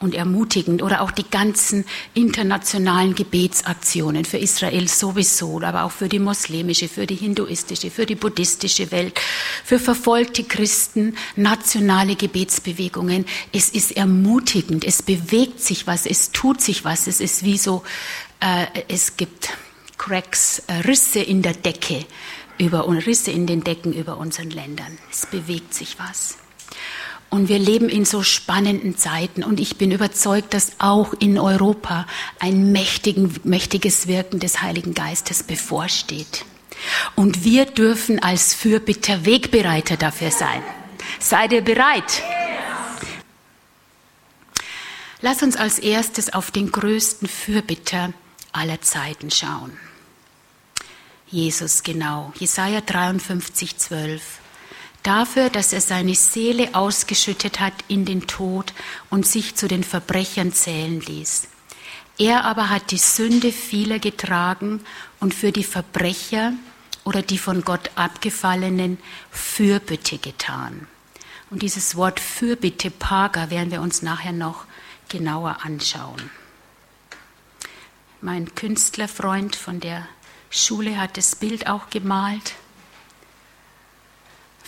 und 0.00 0.14
ermutigend 0.14 0.82
oder 0.82 1.00
auch 1.00 1.10
die 1.10 1.28
ganzen 1.28 1.84
internationalen 2.14 3.14
Gebetsaktionen 3.14 4.24
für 4.24 4.38
Israel 4.38 4.88
sowieso, 4.88 5.60
aber 5.62 5.84
auch 5.84 5.92
für 5.92 6.08
die 6.08 6.18
muslimische, 6.18 6.88
für 6.88 7.06
die 7.06 7.14
hinduistische, 7.14 7.90
für 7.90 8.06
die 8.06 8.14
buddhistische 8.14 8.90
Welt, 8.92 9.18
für 9.64 9.78
verfolgte 9.78 10.44
Christen, 10.44 11.16
nationale 11.36 12.16
Gebetsbewegungen. 12.16 13.26
Es 13.52 13.70
ist 13.70 13.96
ermutigend, 13.96 14.84
es 14.84 15.02
bewegt 15.02 15.60
sich 15.60 15.86
was, 15.86 16.06
es 16.06 16.32
tut 16.32 16.60
sich 16.60 16.84
was, 16.84 17.06
es 17.06 17.20
ist 17.20 17.44
wie 17.44 17.58
so, 17.58 17.82
äh, 18.40 18.66
es 18.88 19.16
gibt 19.16 19.50
Cracks, 19.98 20.62
äh, 20.66 20.74
Risse 20.86 21.20
in 21.20 21.42
der 21.42 21.54
Decke 21.54 22.04
über 22.58 22.86
Risse 22.88 23.30
in 23.30 23.46
den 23.46 23.64
Decken 23.64 23.92
über 23.92 24.16
unseren 24.18 24.50
Ländern. 24.50 24.98
Es 25.10 25.26
bewegt 25.26 25.74
sich 25.74 25.98
was. 25.98 26.38
Und 27.28 27.48
wir 27.48 27.58
leben 27.58 27.88
in 27.88 28.04
so 28.04 28.22
spannenden 28.22 28.96
Zeiten. 28.96 29.42
Und 29.42 29.60
ich 29.60 29.76
bin 29.76 29.90
überzeugt, 29.90 30.54
dass 30.54 30.72
auch 30.78 31.12
in 31.14 31.38
Europa 31.38 32.06
ein 32.38 32.72
mächtiges 32.72 34.06
Wirken 34.06 34.38
des 34.40 34.62
Heiligen 34.62 34.94
Geistes 34.94 35.42
bevorsteht. 35.42 36.44
Und 37.14 37.44
wir 37.44 37.66
dürfen 37.66 38.22
als 38.22 38.54
Fürbitter 38.54 39.24
Wegbereiter 39.24 39.96
dafür 39.96 40.30
sein. 40.30 40.62
Seid 41.18 41.52
ihr 41.52 41.62
bereit? 41.62 42.22
Lass 45.20 45.42
uns 45.42 45.56
als 45.56 45.78
erstes 45.78 46.32
auf 46.32 46.50
den 46.50 46.70
größten 46.70 47.28
Fürbitter 47.28 48.12
aller 48.52 48.80
Zeiten 48.82 49.30
schauen. 49.30 49.76
Jesus 51.28 51.82
genau. 51.82 52.32
Jesaja 52.38 52.80
53, 52.80 53.76
12 53.76 54.22
dafür, 55.06 55.50
dass 55.50 55.72
er 55.72 55.80
seine 55.80 56.14
Seele 56.14 56.74
ausgeschüttet 56.74 57.60
hat 57.60 57.74
in 57.88 58.04
den 58.04 58.26
Tod 58.26 58.72
und 59.10 59.26
sich 59.26 59.54
zu 59.54 59.68
den 59.68 59.84
Verbrechern 59.84 60.52
zählen 60.52 61.00
ließ. 61.00 61.48
Er 62.18 62.44
aber 62.44 62.70
hat 62.70 62.90
die 62.90 62.98
Sünde 62.98 63.52
vieler 63.52 63.98
getragen 63.98 64.80
und 65.20 65.34
für 65.34 65.52
die 65.52 65.64
Verbrecher 65.64 66.52
oder 67.04 67.22
die 67.22 67.38
von 67.38 67.62
Gott 67.62 67.90
abgefallenen 67.94 68.98
Fürbitte 69.30 70.18
getan. 70.18 70.88
Und 71.50 71.62
dieses 71.62 71.94
Wort 71.94 72.18
Fürbitte, 72.18 72.90
Paga, 72.90 73.50
werden 73.50 73.70
wir 73.70 73.80
uns 73.80 74.02
nachher 74.02 74.32
noch 74.32 74.64
genauer 75.08 75.58
anschauen. 75.62 76.30
Mein 78.20 78.54
Künstlerfreund 78.54 79.54
von 79.54 79.78
der 79.78 80.08
Schule 80.50 80.98
hat 80.98 81.16
das 81.16 81.36
Bild 81.36 81.68
auch 81.68 81.90
gemalt. 81.90 82.54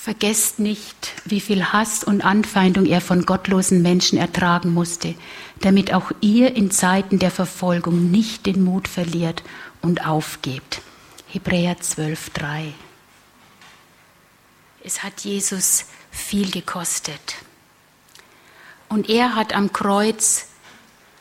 Vergesst 0.00 0.60
nicht, 0.60 1.12
wie 1.24 1.40
viel 1.40 1.72
Hass 1.72 2.04
und 2.04 2.24
Anfeindung 2.24 2.86
er 2.86 3.00
von 3.00 3.26
gottlosen 3.26 3.82
Menschen 3.82 4.16
ertragen 4.16 4.72
musste, 4.72 5.16
damit 5.60 5.92
auch 5.92 6.12
ihr 6.20 6.54
in 6.54 6.70
Zeiten 6.70 7.18
der 7.18 7.32
Verfolgung 7.32 8.08
nicht 8.12 8.46
den 8.46 8.62
Mut 8.62 8.86
verliert 8.86 9.42
und 9.82 10.06
aufgebt. 10.06 10.82
Hebräer 11.26 11.78
12.3 11.78 12.72
Es 14.84 15.02
hat 15.02 15.22
Jesus 15.22 15.86
viel 16.12 16.52
gekostet. 16.52 17.34
Und 18.88 19.10
er 19.10 19.34
hat 19.34 19.52
am 19.52 19.72
Kreuz 19.72 20.46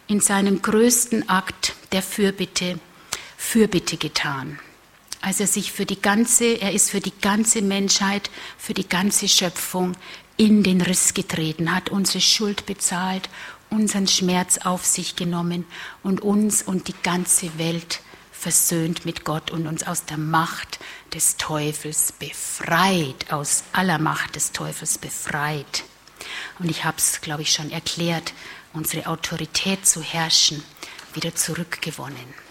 in 0.06 0.20
seinem 0.20 0.62
größten 0.62 1.28
Akt 1.30 1.74
der 1.92 2.04
Fürbitte 2.04 2.80
Fürbitte 3.38 3.98
getan. 3.98 4.60
Als 5.22 5.40
er 5.40 5.48
sich 5.48 5.72
für 5.72 5.86
die 5.86 6.02
ganze, 6.02 6.62
er 6.62 6.74
ist 6.74 6.92
für 6.92 7.00
die 7.00 7.14
ganze 7.22 7.62
Menschheit, 7.62 8.30
für 8.58 8.74
die 8.74 8.88
ganze 8.88 9.28
Schöpfung 9.28 9.96
in 10.38 10.64
den 10.64 10.82
Riss 10.82 11.14
getreten, 11.14 11.74
hat 11.74 11.90
unsere 11.90 12.22
Schuld 12.22 12.66
bezahlt, 12.66 13.30
unseren 13.70 14.08
Schmerz 14.08 14.60
auf 14.60 14.86
sich 14.86 15.16
genommen 15.16 15.66
und 16.04 16.22
uns 16.22 16.62
und 16.62 16.88
die 16.88 16.96
ganze 17.04 17.58
Welt 17.58 18.02
versöhnt 18.32 19.04
mit 19.06 19.26
Gott 19.26 19.50
und 19.50 19.66
uns 19.66 19.86
aus 19.86 20.06
der 20.06 20.18
Macht 20.18 20.80
des 21.14 21.38
Teufels 21.38 22.12
befreit, 22.12 23.32
aus 23.32 23.64
aller 23.74 23.98
Macht 23.98 24.36
des 24.36 24.52
Teufels 24.52 25.00
befreit. 25.00 25.84
Und 26.60 26.70
ich 26.70 26.86
habe 26.86 26.98
es, 26.98 27.22
glaube 27.22 27.42
ich, 27.42 27.52
schon 27.52 27.72
erklärt, 27.72 28.34
unsere 28.74 29.08
Autorität 29.08 29.88
zu 29.88 30.02
herrschen, 30.02 30.64
wieder 31.14 31.34
zurückgewonnen. 31.34 32.47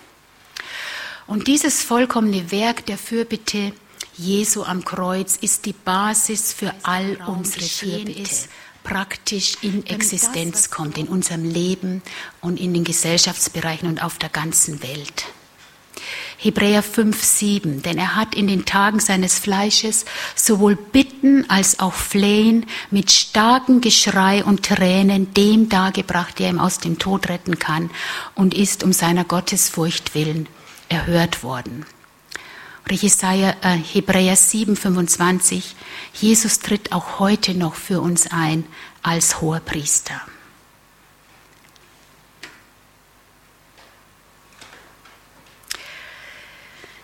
Und 1.26 1.48
dieses 1.48 1.82
vollkommene 1.82 2.50
Werk 2.52 2.86
der 2.86 2.98
Fürbitte 2.98 3.72
Jesu 4.16 4.62
am 4.62 4.84
Kreuz 4.84 5.36
ist 5.36 5.66
die 5.66 5.74
Basis 5.74 6.52
für 6.52 6.72
all 6.84 7.18
unsere 7.26 7.64
Fürbitte. 7.64 8.48
Praktisch 8.82 9.56
in 9.62 9.84
Existenz 9.84 10.70
kommt, 10.70 10.96
in 10.96 11.08
unserem 11.08 11.44
Leben 11.44 12.02
und 12.40 12.60
in 12.60 12.72
den 12.72 12.84
Gesellschaftsbereichen 12.84 13.88
und 13.88 14.02
auf 14.02 14.16
der 14.18 14.28
ganzen 14.28 14.80
Welt. 14.82 15.24
Hebräer 16.38 16.82
5, 16.82 17.20
7, 17.20 17.82
denn 17.82 17.98
er 17.98 18.14
hat 18.14 18.34
in 18.34 18.46
den 18.46 18.64
Tagen 18.64 19.00
seines 19.00 19.38
Fleisches 19.38 20.04
sowohl 20.36 20.76
Bitten 20.76 21.50
als 21.50 21.80
auch 21.80 21.94
Flehen 21.94 22.66
mit 22.92 23.10
starkem 23.10 23.80
Geschrei 23.80 24.44
und 24.44 24.64
Tränen 24.64 25.34
dem 25.34 25.68
dargebracht, 25.68 26.38
der 26.38 26.50
ihm 26.50 26.60
aus 26.60 26.78
dem 26.78 26.98
Tod 26.98 27.28
retten 27.28 27.58
kann 27.58 27.90
und 28.34 28.54
ist 28.54 28.84
um 28.84 28.92
seiner 28.92 29.24
Gottesfurcht 29.24 30.14
willen 30.14 30.46
erhört 30.88 31.42
worden. 31.42 31.86
Jesaja, 32.88 33.56
äh, 33.62 33.76
Hebräer 33.76 34.36
7, 34.36 34.76
25, 34.76 35.74
Jesus 36.14 36.60
tritt 36.60 36.92
auch 36.92 37.18
heute 37.18 37.54
noch 37.54 37.74
für 37.74 38.00
uns 38.00 38.30
ein 38.30 38.64
als 39.02 39.40
hoher 39.40 39.60
Priester. 39.60 40.20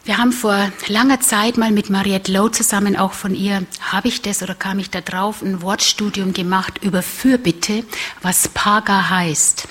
Wir 0.04 0.18
haben 0.18 0.32
vor 0.32 0.72
langer 0.88 1.20
Zeit 1.20 1.56
mal 1.58 1.70
mit 1.70 1.88
Mariette 1.88 2.32
Lowe 2.32 2.50
zusammen, 2.50 2.96
auch 2.96 3.12
von 3.12 3.36
ihr, 3.36 3.64
habe 3.80 4.08
ich 4.08 4.20
das 4.20 4.42
oder 4.42 4.56
kam 4.56 4.80
ich 4.80 4.90
da 4.90 5.00
drauf, 5.00 5.42
ein 5.42 5.62
Wortstudium 5.62 6.32
gemacht 6.32 6.80
über 6.82 7.02
Fürbitte, 7.02 7.84
was 8.20 8.48
Paga 8.48 9.10
heißt. 9.10 9.68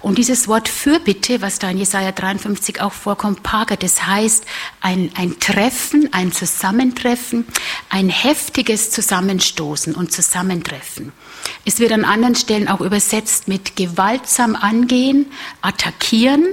Und 0.00 0.18
dieses 0.18 0.48
Wort 0.48 0.68
Fürbitte, 0.68 1.42
was 1.42 1.58
da 1.58 1.70
in 1.70 1.78
Jesaja 1.78 2.12
53 2.12 2.80
auch 2.80 2.92
vorkommt, 2.92 3.42
Paga, 3.42 3.76
das 3.76 4.06
heißt 4.06 4.44
ein, 4.80 5.10
ein 5.16 5.38
Treffen, 5.40 6.12
ein 6.12 6.32
Zusammentreffen, 6.32 7.46
ein 7.88 8.08
heftiges 8.08 8.90
Zusammenstoßen 8.90 9.94
und 9.94 10.12
Zusammentreffen. 10.12 11.12
Es 11.64 11.78
wird 11.78 11.92
an 11.92 12.04
anderen 12.04 12.34
Stellen 12.34 12.68
auch 12.68 12.80
übersetzt 12.80 13.48
mit 13.48 13.76
gewaltsam 13.76 14.56
angehen, 14.56 15.26
attackieren, 15.60 16.46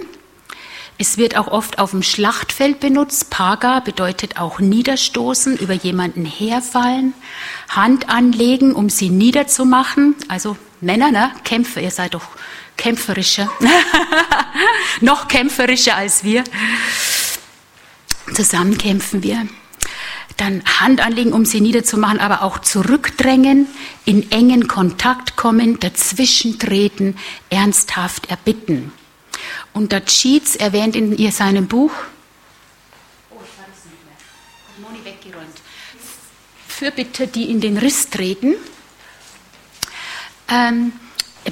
es 1.00 1.18
wird 1.18 1.38
auch 1.38 1.48
oft 1.48 1.78
auf 1.78 1.92
dem 1.92 2.02
Schlachtfeld 2.02 2.80
benutzt. 2.80 3.30
Paga 3.30 3.82
bedeutet 3.82 4.40
auch 4.40 4.60
niederstoßen, 4.60 5.58
über 5.58 5.74
jemanden 5.74 6.26
herfallen, 6.26 7.14
Hand 7.70 8.10
anlegen, 8.10 8.74
um 8.74 8.90
sie 8.90 9.10
niederzumachen. 9.10 10.16
Also 10.28 10.58
Männer, 10.82 11.12
ne? 11.12 11.32
Kämpfer, 11.44 11.82
ihr 11.82 11.92
seid 11.92 12.16
doch 12.16 12.28
kämpferischer, 12.78 13.52
noch 15.02 15.28
kämpferischer 15.28 15.96
als 15.96 16.24
wir. 16.24 16.44
Zusammen 18.34 18.78
kämpfen 18.78 19.24
wir. 19.24 19.48
Dann 20.38 20.64
Hand 20.80 21.02
anlegen, 21.02 21.34
um 21.34 21.46
sie 21.46 21.62
niederzumachen, 21.62 22.20
aber 22.20 22.44
auch 22.44 22.60
zurückdrängen, 22.60 23.68
in 24.06 24.32
engen 24.32 24.68
Kontakt 24.68 25.36
kommen, 25.36 25.80
dazwischentreten, 25.80 27.18
ernsthaft 27.50 28.30
erbitten. 28.30 28.92
Und 29.74 29.92
der 29.92 30.06
Cheats 30.06 30.56
erwähnt 30.56 30.96
in 30.96 31.18
ihr 31.18 31.32
seinem 31.32 31.68
Buch, 31.68 31.92
oh, 33.32 33.38
ich 33.42 33.60
weiß 33.60 33.86
nicht 33.86 34.06
mehr, 34.06 34.90
Moni 34.90 35.04
weggeräumt, 35.04 35.58
Fürbitte, 36.68 37.28
die 37.28 37.50
in 37.50 37.60
den 37.60 37.78
Riss 37.78 38.10
treten. 38.10 38.56
Ähm, 40.50 40.94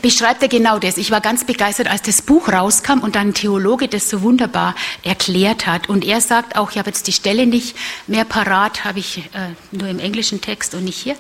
beschreibt 0.02 0.42
er 0.42 0.48
genau 0.48 0.80
das. 0.80 0.98
Ich 0.98 1.12
war 1.12 1.22
ganz 1.22 1.46
begeistert, 1.46 1.90
als 1.90 2.02
das 2.02 2.22
Buch 2.22 2.50
rauskam 2.50 3.00
und 3.00 3.16
dann 3.16 3.30
ein 3.30 3.34
Theologe 3.34 3.88
das 3.88 4.10
so 4.10 4.22
wunderbar 4.22 4.76
erklärt 5.04 5.68
hat. 5.68 5.90
Und 5.90 6.06
er 6.06 6.22
sagt 6.22 6.58
auch, 6.58 6.72
ich 6.72 6.78
habe 6.78 6.90
jetzt 6.90 7.08
die 7.08 7.12
Stelle 7.12 7.46
nicht 7.46 7.76
mehr 8.08 8.26
parat, 8.26 8.86
habe 8.86 9.00
ich 9.00 9.18
äh, 9.18 9.54
nur 9.72 9.88
im 9.88 10.00
englischen 10.00 10.42
Text 10.42 10.76
und 10.76 10.84
nicht 10.84 10.98
hier, 10.98 11.16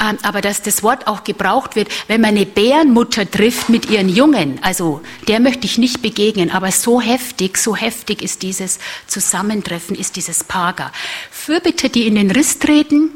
ähm, 0.00 0.18
aber 0.22 0.40
dass 0.40 0.62
das 0.62 0.82
Wort 0.82 1.06
auch 1.06 1.24
gebraucht 1.24 1.76
wird, 1.76 1.88
wenn 2.06 2.20
man 2.20 2.30
eine 2.30 2.46
Bärenmutter 2.46 3.30
trifft 3.30 3.68
mit 3.68 3.90
ihren 3.90 4.08
Jungen. 4.08 4.58
Also 4.62 5.02
der 5.26 5.40
möchte 5.40 5.66
ich 5.66 5.78
nicht 5.78 6.02
begegnen, 6.02 6.50
aber 6.50 6.70
so 6.72 7.00
heftig, 7.00 7.58
so 7.58 7.76
heftig 7.76 8.22
ist 8.22 8.42
dieses 8.42 8.78
Zusammentreffen, 9.06 9.96
ist 9.96 10.16
dieses 10.16 10.44
Paga. 10.44 10.92
Fürbitte, 11.30 11.88
die 11.88 12.06
in 12.06 12.14
den 12.14 12.30
Riss 12.30 12.58
treten, 12.58 13.10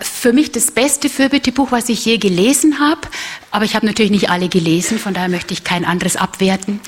für 0.00 0.32
mich 0.32 0.52
das 0.52 0.70
beste 0.70 1.08
Fürbittebuch, 1.08 1.70
was 1.70 1.88
ich 1.88 2.04
je 2.04 2.18
gelesen 2.18 2.80
habe. 2.80 3.02
Aber 3.50 3.64
ich 3.64 3.74
habe 3.74 3.86
natürlich 3.86 4.10
nicht 4.10 4.30
alle 4.30 4.48
gelesen, 4.48 4.98
von 4.98 5.14
daher 5.14 5.28
möchte 5.28 5.54
ich 5.54 5.64
kein 5.64 5.84
anderes 5.84 6.16
abwerten. 6.16 6.80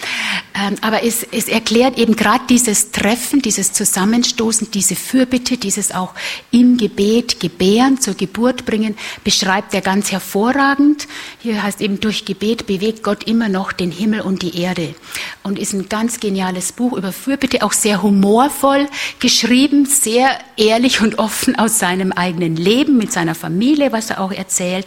Ähm, 0.60 0.76
aber 0.80 1.04
es, 1.04 1.26
es 1.30 1.48
erklärt 1.48 1.98
eben 1.98 2.16
gerade 2.16 2.44
dieses 2.48 2.90
Treffen, 2.90 3.40
dieses 3.40 3.72
Zusammenstoßen, 3.72 4.70
diese 4.70 4.96
Fürbitte, 4.96 5.56
dieses 5.56 5.92
auch 5.92 6.14
im 6.50 6.76
Gebet 6.76 7.40
gebären, 7.40 8.00
zur 8.00 8.14
Geburt 8.14 8.66
bringen, 8.66 8.96
beschreibt 9.24 9.72
er 9.74 9.80
ganz 9.80 10.12
hervorragend. 10.12 11.08
Hier 11.38 11.62
heißt 11.62 11.80
eben, 11.80 12.00
durch 12.00 12.24
Gebet 12.24 12.66
bewegt 12.66 13.02
Gott 13.02 13.24
immer 13.24 13.48
noch 13.48 13.72
den 13.72 13.90
Himmel 13.90 14.20
und 14.20 14.42
die 14.42 14.60
Erde. 14.60 14.94
Und 15.42 15.58
ist 15.58 15.72
ein 15.72 15.88
ganz 15.88 16.20
geniales 16.20 16.72
Buch 16.72 16.92
über 16.92 17.12
Fürbitte, 17.12 17.62
auch 17.62 17.72
sehr 17.72 18.02
humorvoll 18.02 18.88
geschrieben, 19.18 19.86
sehr 19.86 20.38
ehrlich 20.56 21.00
und 21.00 21.18
offen 21.18 21.58
aus 21.58 21.78
seinem 21.78 22.12
eigenen 22.12 22.56
Leben, 22.56 22.98
mit 22.98 23.12
seiner 23.12 23.34
Familie, 23.34 23.92
was 23.92 24.10
er 24.10 24.20
auch 24.20 24.32
erzählt. 24.32 24.86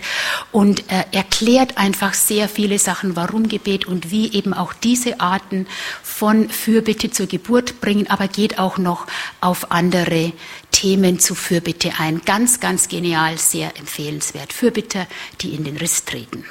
Und 0.51 0.81
äh, 0.91 1.05
erklärt 1.11 1.77
einfach 1.77 2.13
sehr 2.13 2.47
viele 2.47 2.77
Sachen, 2.77 3.15
warum 3.15 3.47
Gebet 3.47 3.85
und 3.85 4.11
wie 4.11 4.31
eben 4.33 4.53
auch 4.53 4.73
diese 4.73 5.19
Arten 5.19 5.62
von 6.01 6.49
Fürbitte 6.49 7.11
zur 7.11 7.27
Geburt 7.27 7.81
bringen, 7.81 8.09
aber 8.09 8.27
geht 8.27 8.59
auch 8.59 8.77
noch 8.77 9.07
auf 9.41 9.71
andere 9.71 10.33
Themen 10.71 11.19
zu 11.19 11.35
Fürbitte 11.35 11.93
ein. 11.99 12.21
Ganz, 12.25 12.59
ganz 12.59 12.87
genial, 12.87 13.37
sehr 13.37 13.77
empfehlenswert. 13.77 14.53
Fürbitte, 14.53 15.07
die 15.41 15.53
in 15.55 15.63
den 15.63 15.77
Riss 15.77 16.05
treten. 16.05 16.45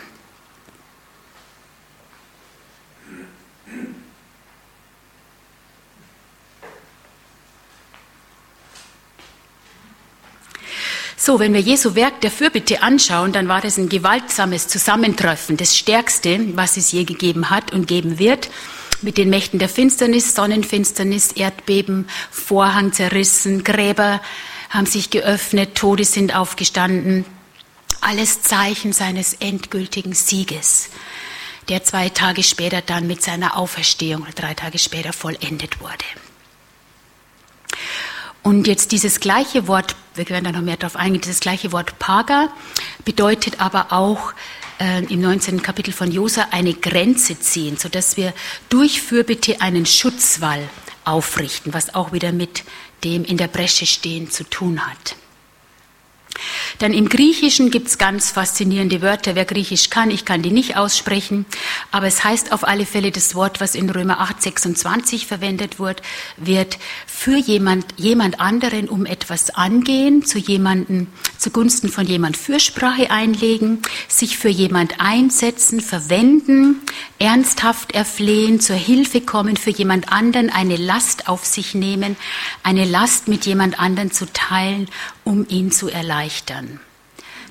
So, 11.25 11.39
wenn 11.39 11.55
wir 11.55 11.61
Jesu 11.61 11.95
Werk 11.95 12.21
der 12.23 12.33
Fürbitte 12.33 12.83
anschauen, 12.83 13.31
dann 13.31 13.47
war 13.47 13.61
das 13.61 13.79
ein 13.79 13.89
gewaltsames 13.89 14.67
Zusammentreffen, 14.67 15.57
das 15.57 15.77
Stärkste, 15.77 16.41
was 16.57 16.77
es 16.77 16.91
je 16.91 17.05
gegeben 17.05 17.49
hat 17.49 17.73
und 17.73 17.87
geben 17.87 18.19
wird, 18.19 18.51
mit 19.03 19.19
den 19.19 19.31
Mächten 19.31 19.59
der 19.59 19.69
Finsternis, 19.69 20.35
Sonnenfinsternis, 20.35 21.33
Erdbeben, 21.33 22.09
Vorhang 22.31 22.93
zerrissen, 22.93 23.65
Gräber 23.65 24.21
haben 24.71 24.87
sich 24.87 25.11
geöffnet, 25.11 25.75
Tode 25.75 26.05
sind 26.05 26.35
aufgestanden. 26.35 27.25
Alles 28.01 28.43
Zeichen 28.43 28.93
seines 28.93 29.35
endgültigen 29.35 30.13
Sieges, 30.13 30.89
der 31.69 31.85
zwei 31.85 32.09
Tage 32.09 32.43
später 32.43 32.81
dann 32.81 33.07
mit 33.07 33.23
seiner 33.23 33.57
Auferstehung 33.57 34.23
oder 34.23 34.33
drei 34.33 34.55
Tage 34.55 34.79
später 34.79 35.13
vollendet 35.13 35.81
wurde. 35.81 36.05
Und 38.43 38.67
jetzt 38.67 38.91
dieses 38.91 39.21
gleiche 39.21 39.69
Wort, 39.69 39.95
wir 40.15 40.29
werden 40.29 40.45
da 40.45 40.53
noch 40.53 40.63
mehr 40.63 40.77
darauf 40.77 40.97
eingehen, 40.97 41.21
dieses 41.21 41.41
gleiche 41.41 41.71
Wort 41.71 41.99
Paga 42.01 42.49
bedeutet 43.05 43.61
aber 43.61 43.93
auch 43.93 44.33
äh, 44.81 45.05
im 45.05 45.21
19. 45.21 45.63
Kapitel 45.63 45.93
von 45.93 46.11
Josa 46.11 46.49
eine 46.51 46.75
Grenze 46.75 47.39
ziehen, 47.39 47.77
sodass 47.77 48.17
wir 48.17 48.33
durch 48.69 49.01
Fürbitte 49.03 49.61
einen 49.61 49.87
Schutzwall 49.87 50.69
aufrichten, 51.05 51.75
was 51.75 51.95
auch 51.95 52.13
wieder 52.13 52.33
mit 52.33 52.65
dem 53.05 53.25
in 53.25 53.37
der 53.37 53.49
Bresche 53.49 53.87
stehen 53.87 54.31
zu 54.31 54.45
tun 54.45 54.87
hat. 54.87 55.17
Dann 56.79 56.93
im 56.93 57.09
Griechischen 57.09 57.71
gibt's 57.71 57.99
ganz 57.99 58.31
faszinierende 58.31 59.03
Wörter. 59.03 59.35
Wer 59.35 59.45
Griechisch 59.45 59.91
kann, 59.91 60.11
ich 60.11 60.25
kann 60.25 60.43
die 60.43 60.51
nicht 60.51 60.77
aussprechen, 60.77 61.47
aber 61.91 62.07
es 62.07 62.25
heißt 62.25 62.53
auf 62.53 62.67
alle 62.67 62.87
Fälle 62.87 63.11
das 63.11 63.35
Wort, 63.35 63.61
was 63.61 63.75
in 63.75 63.91
Römer 63.91 64.21
8, 64.21 64.43
26 64.43 65.27
verwendet 65.27 65.79
wird, 65.79 66.03
wird 66.37 66.79
für 67.07 67.37
jemand, 67.37 67.87
jemand 67.97 68.41
anderen 68.41 68.89
um 68.89 69.07
etwas 69.07 69.51
angehen, 69.51 70.25
zu 70.25 70.39
jemanden, 70.39 71.09
zugunsten 71.39 71.89
von 71.89 72.07
jemand 72.07 72.37
Fürsprache 72.37 73.11
einlegen, 73.11 73.83
sich 74.09 74.39
für 74.39 74.49
jemand 74.49 75.01
einsetzen, 75.01 75.81
verwenden, 75.81 76.81
ernsthaft 77.19 77.93
erflehen, 77.93 78.61
zur 78.61 78.77
Hilfe 78.77 79.21
kommen, 79.21 79.57
für 79.57 79.71
jemand 79.71 80.13
anderen 80.13 80.51
eine 80.51 80.77
Last 80.77 81.29
auf 81.29 81.45
sich 81.45 81.75
nehmen, 81.75 82.17
eine 82.63 82.85
Last 82.85 83.29
mit 83.29 83.47
jemand 83.47 83.79
anderen 83.79 84.11
zu 84.11 84.27
teilen, 84.33 84.89
um 85.25 85.47
ihn 85.49 85.71
zu 85.71 85.89
erleichtern. 85.89 86.81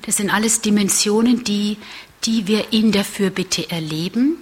Das 0.04 0.16
sind 0.16 0.30
alles 0.30 0.60
Dimensionen, 0.60 1.44
die, 1.44 1.78
die 2.24 2.46
wir 2.46 2.72
in 2.72 2.92
der 2.92 3.04
Fürbitte 3.04 3.70
erleben. 3.70 4.36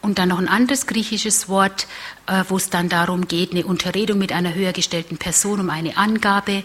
Und 0.00 0.18
dann 0.18 0.28
noch 0.28 0.38
ein 0.38 0.48
anderes 0.48 0.86
griechisches 0.86 1.48
Wort, 1.48 1.86
äh, 2.26 2.44
wo 2.48 2.56
es 2.56 2.68
dann 2.68 2.90
darum 2.90 3.26
geht, 3.26 3.52
eine 3.52 3.64
Unterredung 3.64 4.18
mit 4.18 4.32
einer 4.32 4.54
höher 4.54 4.72
gestellten 4.72 5.16
Person 5.16 5.60
um 5.60 5.70
eine 5.70 5.96
Angabe, 5.96 6.62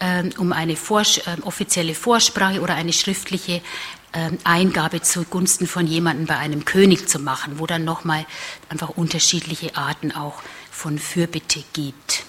ähm, 0.00 0.30
um 0.36 0.52
eine 0.52 0.74
Vors 0.74 1.18
äh, 1.18 1.36
offizielle 1.42 1.94
Vorsprache 1.94 2.60
oder 2.60 2.74
eine 2.74 2.92
schriftliche 2.92 3.62
ähm, 4.12 4.38
Eingabe 4.42 5.00
zugunsten 5.00 5.68
von 5.68 5.86
jemandem 5.86 6.26
bei 6.26 6.36
einem 6.36 6.64
König 6.64 7.08
zu 7.08 7.20
machen, 7.20 7.60
wo 7.60 7.66
dann 7.66 7.84
nochmal 7.84 8.26
einfach 8.68 8.90
unterschiedliche 8.90 9.76
Arten 9.76 10.10
auch 10.12 10.42
von 10.70 10.98
Fürbitte 10.98 11.62
gibt. 11.72 12.24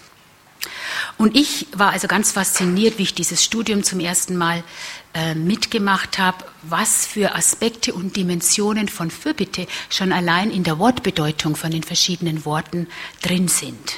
Und 1.18 1.36
ich 1.36 1.68
war 1.76 1.92
also 1.92 2.08
ganz 2.08 2.32
fasziniert, 2.32 2.98
wie 2.98 3.04
ich 3.04 3.14
dieses 3.14 3.44
Studium 3.44 3.84
zum 3.84 4.00
ersten 4.00 4.36
Mal 4.36 4.64
äh, 5.14 5.36
mitgemacht 5.36 6.18
habe, 6.18 6.46
was 6.64 7.06
für 7.06 7.36
Aspekte 7.36 7.94
und 7.94 8.16
Dimensionen 8.16 8.90
von 8.90 9.12
Fürbitte 9.12 9.68
schon 9.90 10.12
allein 10.12 10.52
in 10.52 10.64
der 10.64 10.80
Wortbedeutung 10.80 11.56
von 11.56 11.72
den 11.72 11.84
verschiedenen 11.84 12.46
Worten 12.46 12.88
drin 13.22 13.48
sind. 13.48 13.96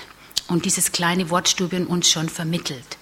Und 0.47 0.65
dieses 0.65 0.91
kleine 0.91 1.29
Wortstudium 1.29 1.87
uns 1.87 2.09
schon 2.09 2.29
vermittelt. 2.29 2.97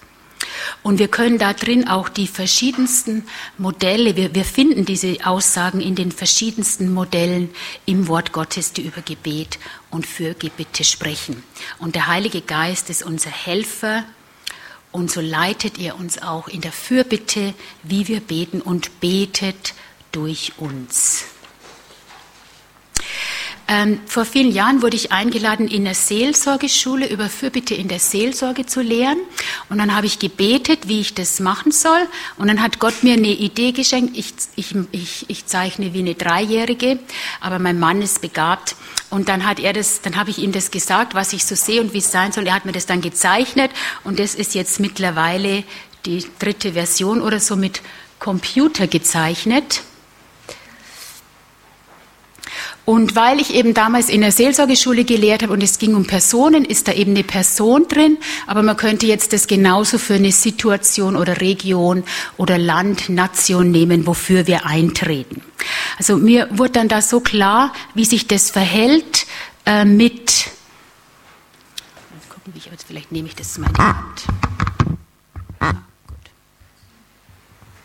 Und 0.82 0.98
wir 0.98 1.08
können 1.08 1.38
da 1.38 1.52
drin 1.52 1.88
auch 1.88 2.08
die 2.08 2.26
verschiedensten 2.26 3.26
Modelle, 3.58 4.16
wir, 4.16 4.34
wir 4.34 4.44
finden 4.44 4.84
diese 4.84 5.18
Aussagen 5.24 5.80
in 5.80 5.94
den 5.94 6.12
verschiedensten 6.12 6.92
Modellen 6.92 7.50
im 7.86 8.08
Wort 8.08 8.32
Gottes, 8.32 8.72
die 8.72 8.82
über 8.82 9.02
Gebet 9.02 9.58
und 9.90 10.06
Fürbitte 10.06 10.84
sprechen. 10.84 11.42
Und 11.78 11.94
der 11.94 12.06
Heilige 12.06 12.40
Geist 12.40 12.90
ist 12.90 13.02
unser 13.02 13.30
Helfer, 13.30 14.04
und 14.92 15.10
so 15.10 15.20
leitet 15.20 15.80
er 15.80 15.98
uns 15.98 16.22
auch 16.22 16.46
in 16.46 16.60
der 16.60 16.70
Fürbitte, 16.70 17.52
wie 17.82 18.06
wir 18.06 18.20
beten 18.20 18.60
und 18.60 19.00
betet 19.00 19.74
durch 20.12 20.52
uns. 20.56 21.24
Ähm, 23.66 24.00
vor 24.06 24.26
vielen 24.26 24.52
Jahren 24.52 24.82
wurde 24.82 24.96
ich 24.96 25.10
eingeladen, 25.10 25.68
in 25.68 25.84
der 25.84 25.94
Seelsorgeschule 25.94 27.08
über 27.08 27.30
Fürbitte 27.30 27.74
in 27.74 27.88
der 27.88 27.98
Seelsorge 27.98 28.66
zu 28.66 28.82
lehren. 28.82 29.18
Und 29.70 29.78
dann 29.78 29.94
habe 29.94 30.06
ich 30.06 30.18
gebetet, 30.18 30.86
wie 30.86 31.00
ich 31.00 31.14
das 31.14 31.40
machen 31.40 31.72
soll. 31.72 32.06
Und 32.36 32.48
dann 32.48 32.62
hat 32.62 32.78
Gott 32.78 33.02
mir 33.02 33.14
eine 33.14 33.28
Idee 33.28 33.72
geschenkt. 33.72 34.16
Ich, 34.18 34.34
ich, 34.56 34.74
ich, 34.92 35.24
ich 35.28 35.46
zeichne 35.46 35.94
wie 35.94 36.00
eine 36.00 36.14
Dreijährige, 36.14 36.98
aber 37.40 37.58
mein 37.58 37.78
Mann 37.78 38.02
ist 38.02 38.20
begabt. 38.20 38.76
Und 39.08 39.28
dann 39.28 39.46
hat 39.46 39.60
er 39.60 39.72
das, 39.72 40.02
dann 40.02 40.16
habe 40.16 40.30
ich 40.30 40.38
ihm 40.38 40.52
das 40.52 40.70
gesagt, 40.70 41.14
was 41.14 41.32
ich 41.32 41.44
so 41.44 41.54
sehe 41.54 41.80
und 41.80 41.94
wie 41.94 41.98
es 41.98 42.12
sein 42.12 42.32
soll. 42.32 42.46
Er 42.46 42.54
hat 42.54 42.66
mir 42.66 42.72
das 42.72 42.84
dann 42.84 43.00
gezeichnet. 43.00 43.70
Und 44.02 44.18
das 44.18 44.34
ist 44.34 44.54
jetzt 44.54 44.78
mittlerweile 44.78 45.64
die 46.04 46.26
dritte 46.38 46.74
Version 46.74 47.22
oder 47.22 47.40
so 47.40 47.56
mit 47.56 47.80
Computer 48.18 48.86
gezeichnet. 48.86 49.82
Und 52.84 53.16
weil 53.16 53.40
ich 53.40 53.54
eben 53.54 53.72
damals 53.72 54.10
in 54.10 54.20
der 54.20 54.30
Seelsorgeschule 54.30 55.04
gelehrt 55.04 55.42
habe 55.42 55.52
und 55.52 55.62
es 55.62 55.78
ging 55.78 55.94
um 55.94 56.06
Personen, 56.06 56.66
ist 56.66 56.86
da 56.86 56.92
eben 56.92 57.12
eine 57.12 57.24
Person 57.24 57.88
drin, 57.88 58.18
aber 58.46 58.62
man 58.62 58.76
könnte 58.76 59.06
jetzt 59.06 59.32
das 59.32 59.46
genauso 59.46 59.96
für 59.96 60.14
eine 60.14 60.32
Situation 60.32 61.16
oder 61.16 61.40
Region 61.40 62.04
oder 62.36 62.58
Land, 62.58 63.08
Nation 63.08 63.70
nehmen, 63.70 64.06
wofür 64.06 64.46
wir 64.46 64.66
eintreten. 64.66 65.42
Also 65.96 66.18
mir 66.18 66.46
wurde 66.50 66.72
dann 66.72 66.88
da 66.88 67.00
so 67.00 67.20
klar, 67.20 67.72
wie 67.94 68.04
sich 68.04 68.26
das 68.26 68.50
verhält 68.50 69.26
äh, 69.64 69.86
mit. 69.86 70.50
Gucken, 72.28 72.52
wie 72.52 72.58
ich 72.58 72.68
vielleicht 72.86 73.12
nehme 73.12 73.28
ich 73.28 73.34
das 73.34 73.56
mal 73.56 73.68
in 73.68 73.72
die 73.72 73.80
Hand. 73.80 74.24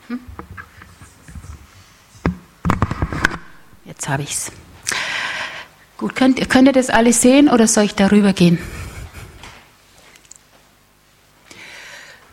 Hm? 0.07 0.19
Jetzt 3.85 4.09
habe 4.09 4.23
ich 4.23 4.31
es. 4.31 4.51
Gut, 5.99 6.15
könnt, 6.15 6.49
könnt 6.49 6.65
ihr 6.65 6.71
das 6.71 6.89
alles 6.89 7.21
sehen 7.21 7.49
oder 7.49 7.67
soll 7.67 7.83
ich 7.83 7.93
darüber 7.93 8.31
gehen? 8.31 8.57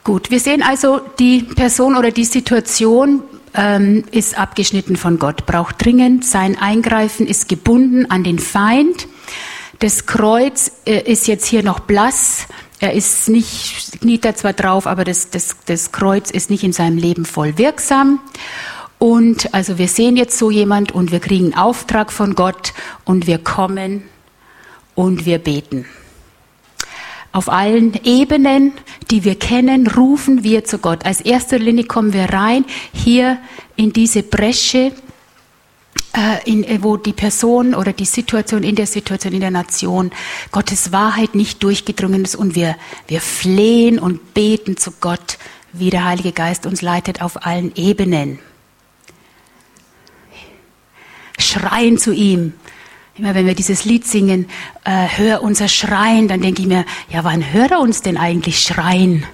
Gut, 0.05 0.31
wir 0.31 0.39
sehen 0.39 0.63
also, 0.63 1.01
die 1.19 1.43
Person 1.43 1.97
oder 1.97 2.13
die 2.13 2.25
Situation 2.25 3.25
ähm, 3.55 4.05
ist 4.13 4.39
abgeschnitten 4.39 4.95
von 4.95 5.19
Gott, 5.19 5.47
braucht 5.47 5.85
dringend 5.85 6.25
sein 6.25 6.57
Eingreifen, 6.57 7.27
ist 7.27 7.49
gebunden 7.49 8.09
an 8.09 8.23
den 8.23 8.39
Feind. 8.39 9.09
Das 9.81 10.07
Kreuz 10.07 10.71
äh, 10.85 11.01
ist 11.01 11.27
jetzt 11.27 11.47
hier 11.47 11.65
noch 11.65 11.81
blass. 11.81 12.47
Er 12.79 12.93
ist 12.93 13.29
nicht, 13.29 14.01
kniet 14.01 14.25
da 14.25 14.37
zwar 14.37 14.53
drauf, 14.53 14.87
aber 14.87 15.03
das, 15.03 15.31
das, 15.31 15.57
das 15.67 15.91
Kreuz 15.91 16.31
ist 16.31 16.51
nicht 16.51 16.63
in 16.63 16.73
seinem 16.73 16.99
Leben 16.99 17.25
voll 17.25 17.59
wirksam. 17.59 18.21
Und 18.99 19.53
also 19.53 19.79
wir 19.79 19.89
sehen 19.89 20.17
jetzt 20.17 20.39
so 20.39 20.51
jemand 20.51 20.93
und 20.93 21.13
wir 21.13 21.21
kriegen 21.21 21.47
einen 21.47 21.55
Auftrag 21.55 22.13
von 22.13 22.35
Gott 22.35 22.73
und 23.05 23.27
wir 23.27 23.39
kommen 23.39 24.03
und 24.95 25.27
wir 25.27 25.39
beten. 25.39 25.87
Auf 27.33 27.51
allen 27.51 27.93
Ebenen, 28.05 28.73
die 29.11 29.23
wir 29.25 29.39
kennen, 29.39 29.87
rufen 29.89 30.43
wir 30.43 30.65
zu 30.65 30.79
Gott. 30.79 31.05
Als 31.05 31.21
erster 31.21 31.59
Linie 31.59 31.85
kommen 31.85 32.15
wir 32.15 32.33
rein 32.33 32.65
hier 32.95 33.37
in 33.77 33.93
diese 33.93 34.23
Bresche, 34.23 34.93
äh, 36.15 36.51
in, 36.51 36.83
wo 36.83 36.97
die 36.97 37.13
Person 37.13 37.75
oder 37.75 37.93
die 37.93 38.07
Situation 38.07 38.63
in 38.63 38.75
der 38.75 38.87
Situation 38.87 39.35
in 39.35 39.41
der 39.41 39.51
Nation 39.51 40.13
Gottes 40.51 40.93
Wahrheit 40.93 41.35
nicht 41.35 41.63
durchgedrungen 41.63 42.25
ist 42.25 42.37
und 42.37 42.55
wir, 42.55 42.75
wir 43.07 43.21
flehen 43.21 43.99
und 43.99 44.33
beten 44.33 44.79
zu 44.79 44.93
Gott, 45.03 45.37
wie 45.75 45.91
der 45.91 46.07
Heilige 46.07 46.33
Geist 46.33 46.65
uns 46.65 46.81
leitet 46.81 47.21
auf 47.21 47.45
allen 47.45 47.77
Ebenen 47.77 48.39
schreien 51.39 51.99
zu 51.99 52.13
ihm. 52.13 52.53
Immer 53.19 53.35
wenn 53.35 53.47
wir 53.47 53.55
dieses 53.55 53.85
Lied 53.85 54.07
singen, 54.07 54.47
äh, 54.85 55.07
hör 55.17 55.43
unser 55.43 55.69
Schreien, 55.69 56.29
dann 56.29 56.43
denke 56.43 56.63
ich 56.63 56.69
mir, 56.69 56.85
ja, 57.09 57.25
wann 57.25 57.53
hört 57.53 57.71
er 57.71 57.81
uns 57.81 58.03
denn 58.03 58.19
eigentlich 58.19 58.61
schreien? 58.61 59.25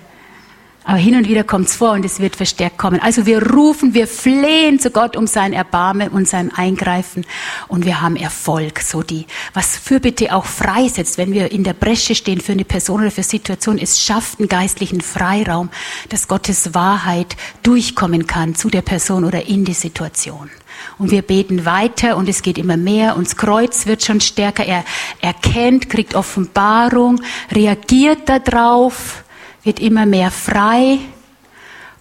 Aber 0.85 0.99
hin 0.99 1.15
und 1.15 1.29
wieder 1.29 1.45
kommt 1.45 1.69
es 1.69 1.77
vor 1.77 1.93
und 1.93 2.05
es 2.05 2.19
wird 2.19 2.35
verstärkt 2.35 2.77
kommen. 2.77 2.99
Also 3.01 3.25
wir 3.25 3.53
rufen, 3.53 3.95
wir 3.95 4.09
flehen 4.09 4.81
zu 4.81 4.91
Gott 4.91 5.17
um 5.17 5.29
sein 5.29 5.53
Erbarmen 5.53 6.09
und 6.09 6.29
sein 6.29 6.53
Eingreifen 6.53 7.25
und 7.69 7.85
wir 7.85 8.01
haben 8.01 8.17
Erfolg. 8.17 8.81
So 8.81 9.03
die, 9.03 9.27
was 9.55 9.77
Fürbitte 9.77 10.35
auch 10.35 10.45
freisetzt, 10.45 11.19
wenn 11.19 11.33
wir 11.33 11.53
in 11.53 11.63
der 11.63 11.75
Bresche 11.75 12.17
stehen 12.17 12.41
für 12.41 12.53
eine 12.53 12.65
Person 12.65 13.01
oder 13.01 13.13
für 13.13 13.23
Situation, 13.23 13.79
es 13.79 14.03
schafft 14.03 14.41
einen 14.41 14.49
geistlichen 14.49 15.01
Freiraum, 15.01 15.71
dass 16.09 16.27
Gottes 16.27 16.75
Wahrheit 16.75 17.37
durchkommen 17.63 18.27
kann 18.27 18.57
zu 18.57 18.69
der 18.69 18.83
Person 18.83 19.25
oder 19.25 19.47
in 19.47 19.65
die 19.65 19.75
Situation. 19.75 20.51
Und 20.99 21.11
wir 21.11 21.23
beten 21.23 21.65
weiter 21.65 22.17
und 22.17 22.29
es 22.29 22.43
geht 22.43 22.59
immer 22.59 22.77
mehr. 22.77 23.17
Und 23.17 23.27
das 23.27 23.37
Kreuz 23.37 23.87
wird 23.87 24.03
schon 24.05 24.21
stärker. 24.21 24.65
Er 24.65 24.85
erkennt, 25.21 25.89
kriegt 25.89 26.15
Offenbarung, 26.15 27.21
reagiert 27.51 28.29
darauf, 28.29 29.25
wird 29.63 29.81
immer 29.81 30.07
mehr 30.07 30.31
frei. 30.31 30.99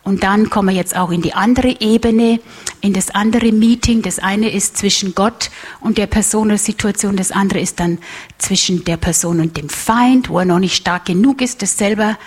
Und 0.04 0.24
dann 0.24 0.50
kommen 0.50 0.70
wir 0.70 0.76
jetzt 0.76 0.96
auch 0.96 1.12
in 1.12 1.22
die 1.22 1.36
andere 1.36 1.80
Ebene, 1.80 2.40
in 2.82 2.94
das 2.94 3.12
andere 3.12 3.52
Meeting. 3.52 4.02
Das 4.02 4.18
eine 4.18 4.50
ist 4.50 4.78
zwischen 4.78 5.14
Gott 5.14 5.52
und 5.80 6.00
der 6.00 6.08
Person 6.08 6.48
oder 6.48 6.58
Situation. 6.58 7.16
Das 7.16 7.32
andere 7.32 7.60
ist 7.60 7.80
dann 7.80 8.00
zwischen 8.40 8.84
der 8.84 8.98
Person 8.98 9.40
und 9.40 9.58
dem 9.58 9.70
Feind, 9.70 10.30
wo 10.30 10.40
er 10.40 10.46
noch 10.46 10.60
nicht 10.60 10.76
stark 10.76 11.06
genug 11.06 11.42
ist, 11.42 11.62
das 11.62 11.78
selber 11.78 12.18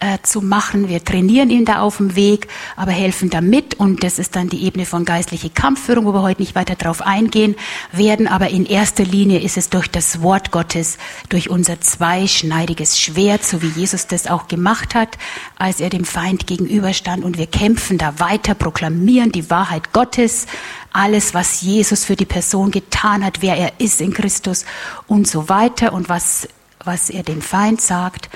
äh, 0.00 0.18
zu 0.22 0.40
machen. 0.40 0.88
Wir 0.88 1.04
trainieren 1.04 1.50
ihn 1.50 1.64
da 1.64 1.80
auf 1.80 1.98
dem 1.98 2.16
Weg, 2.16 2.48
aber 2.74 2.90
helfen 2.90 3.30
da 3.30 3.40
mit. 3.40 3.74
Und 3.74 4.02
das 4.02 4.18
ist 4.18 4.34
dann 4.34 4.48
die 4.48 4.64
Ebene 4.64 4.86
von 4.86 5.04
geistliche 5.04 5.50
Kampfführung, 5.50 6.06
wo 6.06 6.12
wir 6.14 6.22
heute 6.22 6.40
nicht 6.40 6.54
weiter 6.54 6.74
drauf 6.74 7.02
eingehen 7.02 7.54
werden. 7.92 8.26
Aber 8.26 8.48
in 8.48 8.64
erster 8.66 9.04
Linie 9.04 9.40
ist 9.40 9.56
es 9.56 9.68
durch 9.68 9.88
das 9.88 10.22
Wort 10.22 10.50
Gottes, 10.50 10.98
durch 11.28 11.50
unser 11.50 11.80
zweischneidiges 11.80 12.98
Schwert, 12.98 13.44
so 13.44 13.62
wie 13.62 13.68
Jesus 13.68 14.06
das 14.06 14.26
auch 14.26 14.48
gemacht 14.48 14.94
hat, 14.94 15.18
als 15.58 15.80
er 15.80 15.90
dem 15.90 16.04
Feind 16.04 16.46
gegenüberstand. 16.46 17.22
Und 17.22 17.38
wir 17.38 17.46
kämpfen 17.46 17.98
da 17.98 18.18
weiter, 18.18 18.54
proklamieren 18.54 19.32
die 19.32 19.50
Wahrheit 19.50 19.92
Gottes, 19.92 20.46
alles, 20.92 21.34
was 21.34 21.60
Jesus 21.60 22.04
für 22.04 22.16
die 22.16 22.24
Person 22.24 22.70
getan 22.70 23.24
hat, 23.24 23.42
wer 23.42 23.56
er 23.56 23.72
ist 23.78 24.00
in 24.00 24.12
Christus 24.12 24.64
und 25.06 25.28
so 25.28 25.48
weiter 25.48 25.92
und 25.92 26.08
was 26.08 26.48
was 26.84 27.10
er 27.10 27.22
dem 27.22 27.42
Feind 27.42 27.80
sagt. 27.80 28.28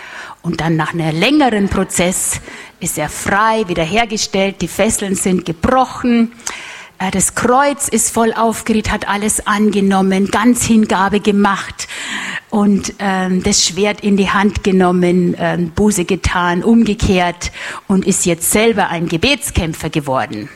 Und 0.43 0.61
dann 0.61 0.77
nach 0.77 0.93
einem 0.93 1.17
längeren 1.19 1.69
Prozess 1.69 2.41
ist 2.81 2.99
er 2.99 3.09
frei, 3.09 3.65
wiederhergestellt, 3.69 4.61
die 4.61 4.69
Fesseln 4.69 5.15
sind 5.15 5.45
gebrochen. 5.45 6.33
Äh, 6.99 7.11
das 7.11 7.35
Kreuz 7.35 7.89
ist 7.89 8.13
voll 8.13 8.33
aufgeriet, 8.33 8.91
hat 8.91 9.09
alles 9.09 9.47
angenommen, 9.47 10.31
ganz 10.31 10.65
Hingabe 10.65 11.21
gemacht 11.21 11.89
und 12.51 12.95
ähm, 12.99 13.43
das 13.43 13.65
Schwert 13.65 14.03
in 14.03 14.17
die 14.17 14.31
Hand 14.31 14.63
genommen, 14.63 15.35
ähm, 15.39 15.71
Buße 15.71 16.05
getan, 16.05 16.63
umgekehrt 16.63 17.51
und 17.89 18.07
ist 18.07 18.27
jetzt 18.27 18.51
selber 18.51 18.89
ein 18.89 19.09
Gebetskämpfer 19.09 19.91
geworden. 19.91 20.49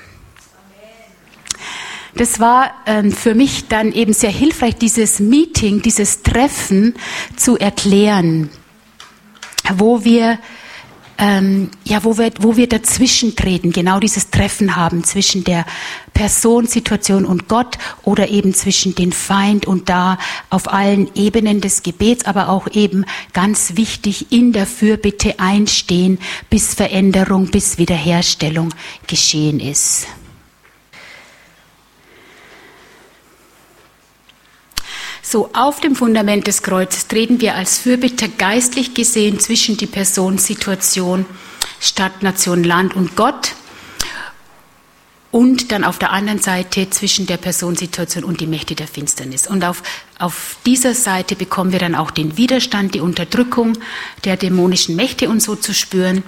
Das 2.18 2.40
war 2.40 2.72
ähm, 2.86 3.12
für 3.12 3.36
mich 3.36 3.68
dann 3.68 3.92
eben 3.92 4.12
sehr 4.12 4.30
hilfreich, 4.30 4.74
dieses 4.74 5.20
Meeting, 5.20 5.82
dieses 5.82 6.22
Treffen 6.24 6.94
zu 7.36 7.56
erklären, 7.56 8.50
wo 9.76 10.04
wir 10.04 10.40
ähm, 11.20 11.70
ja, 11.84 12.02
wo 12.04 12.16
wir, 12.18 12.32
wo 12.40 12.56
wir 12.56 12.68
dazwischen 12.68 13.34
treten, 13.34 13.72
genau 13.72 13.98
dieses 14.00 14.30
Treffen 14.30 14.76
haben 14.76 15.02
zwischen 15.02 15.42
der 15.42 15.64
Personensituation 16.12 17.24
und 17.24 17.48
Gott 17.48 17.76
oder 18.04 18.28
eben 18.28 18.54
zwischen 18.54 18.94
den 18.94 19.12
Feind 19.12 19.66
und 19.66 19.88
da 19.88 20.18
auf 20.50 20.72
allen 20.72 21.10
Ebenen 21.14 21.60
des 21.60 21.82
Gebets, 21.82 22.24
aber 22.24 22.48
auch 22.48 22.68
eben 22.72 23.04
ganz 23.32 23.76
wichtig 23.76 24.32
in 24.32 24.52
der 24.52 24.66
Fürbitte 24.66 25.38
einstehen, 25.38 26.18
bis 26.50 26.74
Veränderung, 26.74 27.48
bis 27.48 27.78
Wiederherstellung 27.78 28.72
geschehen 29.06 29.58
ist. 29.58 30.06
So, 35.30 35.50
auf 35.52 35.80
dem 35.80 35.94
Fundament 35.94 36.46
des 36.46 36.62
Kreuzes 36.62 37.06
treten 37.06 37.42
wir 37.42 37.54
als 37.54 37.80
Fürbitter 37.80 38.28
geistlich 38.28 38.94
gesehen 38.94 39.38
zwischen 39.38 39.76
die 39.76 39.86
Personensituation 39.86 41.26
Stadt, 41.80 42.22
Nation, 42.22 42.64
Land 42.64 42.96
und 42.96 43.14
Gott 43.14 43.52
und 45.30 45.70
dann 45.70 45.84
auf 45.84 45.98
der 45.98 46.12
anderen 46.12 46.38
Seite 46.38 46.88
zwischen 46.88 47.26
der 47.26 47.36
Personensituation 47.36 48.24
und 48.24 48.40
die 48.40 48.46
Mächte 48.46 48.74
der 48.74 48.86
Finsternis. 48.86 49.46
Und 49.46 49.66
auf, 49.66 49.82
auf 50.18 50.56
dieser 50.64 50.94
Seite 50.94 51.36
bekommen 51.36 51.72
wir 51.72 51.78
dann 51.78 51.94
auch 51.94 52.10
den 52.10 52.38
Widerstand, 52.38 52.94
die 52.94 53.00
Unterdrückung 53.00 53.76
der 54.24 54.38
dämonischen 54.38 54.96
Mächte 54.96 55.28
und 55.28 55.42
so 55.42 55.56
zu 55.56 55.74
spüren. 55.74 56.22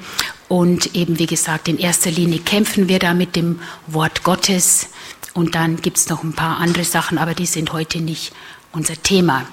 Und 0.49 0.95
eben, 0.95 1.19
wie 1.19 1.25
gesagt, 1.25 1.69
in 1.69 1.79
erster 1.79 2.11
Linie 2.11 2.41
kämpfen 2.41 2.91
wir 2.91 2.99
da 2.99 3.15
mit 3.15 3.35
dem 3.35 3.61
Wort 3.87 4.25
Gottes. 4.25 4.89
Und 5.33 5.55
dann 5.55 5.81
gibt 5.81 5.97
es 5.97 6.11
noch 6.11 6.23
ein 6.23 6.35
paar 6.35 6.59
andere 6.59 6.85
Sachen, 6.85 7.17
aber 7.17 7.33
die 7.33 7.47
sind 7.47 7.73
heute 7.73 8.03
nicht 8.03 8.35
unser 8.73 9.01
Thema. 9.03 9.47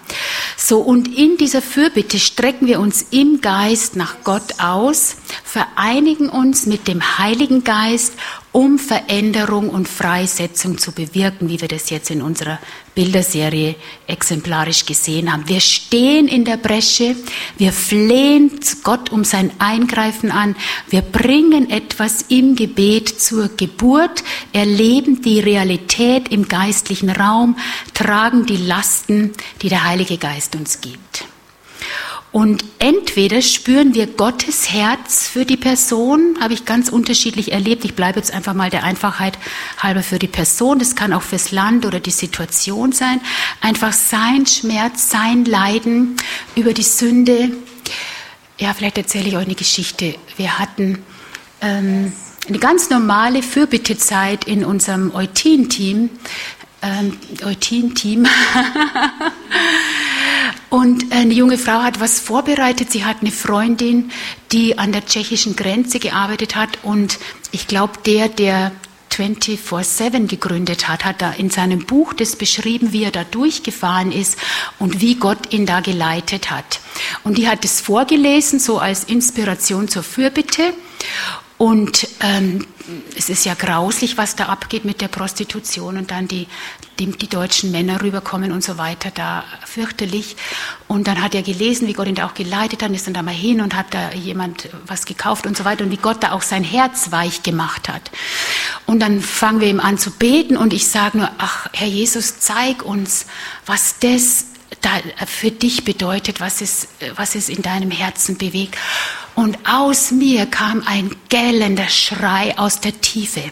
So, 0.56 0.80
und 0.80 1.16
in 1.16 1.38
dieser 1.38 1.62
Fürbitte 1.62 2.20
strecken 2.20 2.68
wir 2.68 2.80
uns 2.80 3.08
im 3.12 3.42
Geist 3.42 3.96
nach 3.96 4.16
Gott 4.24 4.60
aus, 4.60 5.18
vereinigen 5.44 6.30
uns 6.30 6.66
mit 6.66 6.88
dem 6.88 7.18
Heiligen 7.18 7.64
Geist 7.64 8.14
um 8.52 8.80
Veränderung 8.80 9.70
und 9.70 9.88
Freisetzung 9.88 10.78
zu 10.78 10.92
bewirken, 10.92 11.50
wie 11.50 11.62
wir 11.62 11.68
das 11.68 11.90
jetzt 11.90 12.10
in 12.10 12.22
unserer 12.22 12.60
Bilderserie 12.96 13.76
exemplarisch 14.08 14.86
gesehen 14.86 15.32
haben. 15.32 15.48
Wir 15.48 15.60
stehen 15.60 16.28
in 16.28 16.46
der 16.46 16.58
Bresche, 16.58 17.16
wir 17.58 17.72
flehen 17.72 18.60
Gott 18.84 19.12
um 19.12 19.24
sein 19.24 19.52
Eingreifen 19.60 20.32
an, 20.32 20.56
wir 20.90 21.02
bringen 21.02 21.70
etwas 21.70 22.24
im 22.30 22.56
Gebet 22.56 23.22
zur 23.22 23.50
Geburt, 23.56 24.24
erleben 24.54 25.22
die 25.22 25.40
Realität 25.40 26.30
im 26.30 26.48
geistlichen 26.48 27.10
Raum, 27.10 27.58
tragen 27.94 28.46
die 28.46 28.58
Lasten, 28.58 29.34
die 29.62 29.70
der 29.70 29.86
Heilige 29.86 30.18
Geist 30.18 30.56
uns 30.56 30.82
gibt. 30.82 31.26
Und 32.38 32.64
entweder 32.78 33.42
spüren 33.42 33.96
wir 33.96 34.06
Gottes 34.06 34.72
Herz 34.72 35.28
für 35.28 35.44
die 35.44 35.58
Person, 35.58 36.38
habe 36.40 36.54
ich 36.54 36.66
ganz 36.66 36.88
unterschiedlich 36.88 37.52
erlebt. 37.52 37.84
Ich 37.84 37.96
bleibe 37.96 38.20
jetzt 38.20 38.32
einfach 38.32 38.54
mal 38.54 38.70
der 38.70 38.84
Einfachheit 38.84 39.40
halber 39.80 40.04
für 40.04 40.20
die 40.20 40.28
Person. 40.28 40.78
Das 40.78 40.96
kann 40.96 41.14
auch 41.14 41.24
fürs 41.24 41.52
Land 41.52 41.84
oder 41.84 42.00
die 42.00 42.12
Situation 42.12 42.92
sein. 42.92 43.22
Einfach 43.60 43.92
sein 43.92 44.46
Schmerz, 44.46 45.10
sein 45.10 45.46
Leiden 45.46 46.16
über 46.56 46.74
die 46.74 46.84
Sünde. 46.84 47.54
Ja, 48.60 48.76
vielleicht 48.76 49.00
erzähle 49.00 49.30
ich 49.30 49.36
euch 49.36 49.46
eine 49.46 49.56
Geschichte. 49.56 50.14
Wir 50.36 50.60
hatten 50.60 51.00
ähm, 51.62 52.14
eine 52.48 52.60
ganz 52.60 52.92
normale 52.92 53.42
Fürbittezeit 53.42 54.44
in 54.44 54.64
unserem 54.64 55.12
Eutin-Team. 55.16 56.12
Ähm, 56.84 57.18
Eutin-Team. 57.44 58.28
Und 60.70 61.14
eine 61.14 61.34
junge 61.34 61.58
Frau 61.58 61.82
hat 61.82 62.00
was 62.00 62.20
vorbereitet. 62.20 62.92
Sie 62.92 63.06
hat 63.06 63.18
eine 63.22 63.32
Freundin, 63.32 64.12
die 64.52 64.78
an 64.78 64.92
der 64.92 65.06
tschechischen 65.06 65.56
Grenze 65.56 66.00
gearbeitet 66.00 66.56
hat. 66.56 66.80
Und 66.84 67.20
ich 67.52 67.68
glaube, 67.68 67.94
der, 68.06 68.28
der 68.28 68.72
24-7 69.12 70.28
gegründet 70.28 70.88
hat, 70.88 71.06
hat 71.06 71.22
da 71.22 71.32
in 71.32 71.50
seinem 71.50 71.86
Buch 71.86 72.14
das 72.14 72.36
beschrieben, 72.36 72.92
wie 72.92 73.04
er 73.04 73.12
da 73.12 73.24
durchgefahren 73.24 74.12
ist 74.12 74.38
und 74.78 75.02
wie 75.02 75.16
Gott 75.16 75.54
ihn 75.54 75.66
da 75.66 75.80
geleitet 75.80 76.52
hat. 76.52 76.82
Und 77.24 77.38
die 77.38 77.48
hat 77.48 77.64
es 77.64 77.82
vorgelesen, 77.82 78.60
so 78.60 78.80
als 78.80 79.06
Inspiration 79.06 79.88
zur 79.88 80.04
Fürbitte. 80.04 80.74
Und 81.58 82.08
ähm, 82.20 82.68
es 83.18 83.30
ist 83.30 83.46
ja 83.46 83.54
grauslich, 83.54 84.18
was 84.18 84.36
da 84.36 84.46
abgeht 84.46 84.86
mit 84.86 85.02
der 85.02 85.08
Prostitution 85.08 85.98
und 85.98 86.12
dann 86.12 86.28
die, 86.28 86.48
die, 87.00 87.08
die, 87.12 87.28
deutschen 87.28 87.72
Männer 87.72 88.02
rüberkommen 88.02 88.52
und 88.52 88.64
so 88.64 88.78
weiter, 88.78 89.12
da 89.14 89.44
fürchterlich. 89.66 90.36
Und 90.88 91.08
dann 91.08 91.22
hat 91.22 91.36
er 91.36 91.44
gelesen, 91.44 91.88
wie 91.88 91.94
Gott 91.94 92.08
ihn 92.08 92.16
da 92.16 92.26
auch 92.26 92.34
geleitet 92.34 92.82
hat, 92.82 92.92
ist 92.92 93.08
dann 93.08 93.14
da 93.14 93.22
mal 93.22 93.34
hin 93.34 93.62
und 93.62 93.76
hat 93.76 93.94
da 93.94 94.12
jemand 94.12 94.70
was 94.86 95.06
gekauft 95.06 95.46
und 95.46 95.58
so 95.58 95.66
weiter 95.66 95.84
und 95.84 95.92
wie 95.92 95.98
Gott 95.98 96.24
da 96.24 96.32
auch 96.32 96.42
sein 96.42 96.64
Herz 96.64 97.12
weich 97.12 97.44
gemacht 97.44 97.90
hat. 97.90 98.10
Und 98.86 99.00
dann 99.00 99.22
fangen 99.22 99.60
wir 99.60 99.68
ihm 99.68 99.80
an 99.80 99.98
zu 99.98 100.12
beten 100.12 100.58
und 100.58 100.74
ich 100.74 100.88
sage 100.88 101.18
nur, 101.18 101.30
ach 101.38 101.68
Herr 101.74 101.88
Jesus, 101.88 102.40
zeig 102.40 102.84
uns, 102.84 103.26
was 103.66 104.00
das 104.00 104.47
da 104.47 104.47
für 105.26 105.52
dich 105.52 105.84
bedeutet, 105.84 106.40
was 106.40 106.62
es, 106.62 106.88
was 107.16 107.36
es 107.36 107.50
in 107.50 107.62
deinem 107.62 107.92
Herzen 107.92 108.38
bewegt. 108.38 108.78
Und 109.36 109.58
aus 109.68 110.12
mir 110.12 110.46
kam 110.46 110.84
ein 110.86 111.16
gellender 111.30 111.90
Schrei 111.90 112.58
aus 112.58 112.80
der 112.80 113.00
Tiefe. 113.02 113.52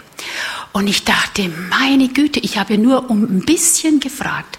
Und 0.73 0.87
ich 0.87 1.03
dachte, 1.03 1.49
meine 1.69 2.09
Güte, 2.09 2.39
ich 2.39 2.57
habe 2.57 2.77
nur 2.77 3.09
um 3.09 3.23
ein 3.23 3.45
bisschen 3.45 3.99
gefragt. 3.99 4.57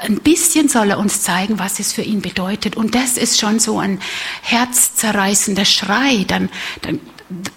Ein 0.00 0.20
bisschen 0.20 0.68
soll 0.68 0.90
er 0.90 0.98
uns 0.98 1.22
zeigen, 1.22 1.58
was 1.58 1.80
es 1.80 1.92
für 1.92 2.02
ihn 2.02 2.20
bedeutet. 2.20 2.76
Und 2.76 2.94
das 2.94 3.16
ist 3.16 3.40
schon 3.40 3.58
so 3.58 3.78
ein 3.78 4.00
herzzerreißender 4.42 5.64
Schrei. 5.64 6.24
Dann, 6.28 6.48
dann, 6.82 7.00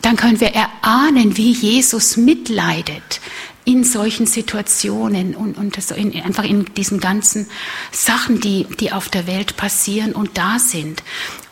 dann 0.01 0.15
können 0.15 0.39
wir 0.39 0.53
erahnen, 0.53 1.37
wie 1.37 1.51
Jesus 1.51 2.17
mitleidet 2.17 3.19
in 3.65 3.83
solchen 3.83 4.27
Situationen 4.27 5.35
und, 5.35 5.57
und 5.57 5.75
das 5.75 5.91
in, 5.91 6.13
einfach 6.21 6.43
in 6.43 6.65
diesen 6.75 6.99
ganzen 6.99 7.47
Sachen, 7.91 8.39
die, 8.39 8.67
die 8.79 8.91
auf 8.91 9.09
der 9.09 9.27
Welt 9.27 9.57
passieren 9.57 10.13
und 10.13 10.37
da 10.37 10.59
sind. 10.59 11.03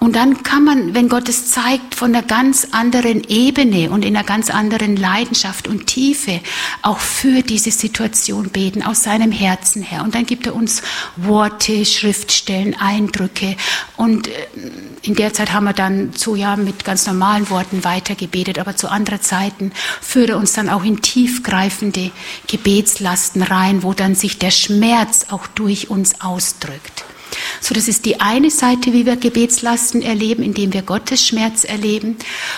Und 0.03 0.17
dann 0.17 0.43
kann 0.43 0.65
man, 0.65 0.93
wenn 0.93 1.07
Gott 1.07 1.29
es 1.29 1.47
zeigt, 1.47 1.95
von 1.95 2.13
einer 2.13 2.27
ganz 2.27 2.67
anderen 2.71 3.23
Ebene 3.29 3.89
und 3.89 4.03
in 4.03 4.17
einer 4.17 4.25
ganz 4.25 4.49
anderen 4.49 4.97
Leidenschaft 4.97 5.65
und 5.65 5.87
Tiefe 5.87 6.41
auch 6.81 6.99
für 6.99 7.41
diese 7.41 7.71
Situation 7.71 8.49
beten, 8.49 8.83
aus 8.83 9.03
seinem 9.03 9.31
Herzen 9.31 9.81
her. 9.81 10.03
Und 10.03 10.13
dann 10.13 10.25
gibt 10.25 10.45
er 10.45 10.55
uns 10.55 10.81
Worte, 11.15 11.85
Schriftstellen, 11.85 12.75
Eindrücke. 12.77 13.55
Und 13.95 14.27
äh, 14.27 14.31
in 15.03 15.15
der 15.15 15.33
Zeit 15.33 15.53
haben 15.53 15.63
wir 15.63 15.73
dann 15.73 16.11
so 16.13 16.35
ja 16.35 16.57
mit 16.57 16.83
ganz 16.83 17.07
normalen 17.07 17.49
Worten 17.49 17.85
weitergebetet, 17.85 18.59
aber 18.59 18.75
zu 18.75 18.91
anderen 18.91 19.21
Zeiten 19.21 19.71
führt 20.01 20.31
er 20.31 20.37
uns 20.37 20.51
dann 20.51 20.67
auch 20.67 20.83
in 20.83 21.01
tiefgreifende 21.01 22.11
Gebetslasten 22.47 23.41
rein, 23.41 23.83
wo 23.83 23.93
dann 23.93 24.15
sich 24.15 24.37
der 24.37 24.51
Schmerz 24.51 25.27
auch 25.29 25.47
durch 25.47 25.89
uns 25.89 26.19
ausdrückt. 26.19 27.05
So, 27.61 27.73
das 27.73 27.87
ist 27.87 28.05
die 28.05 28.19
eine 28.19 28.49
Seite, 28.49 28.93
wie 28.93 29.05
wir 29.05 29.15
Gebetslasten 29.15 30.01
erleben, 30.01 30.43
indem 30.43 30.73
wir 30.73 30.81
Gottes 30.81 31.25
Schmerz 31.25 31.63
erleben. 31.63 32.17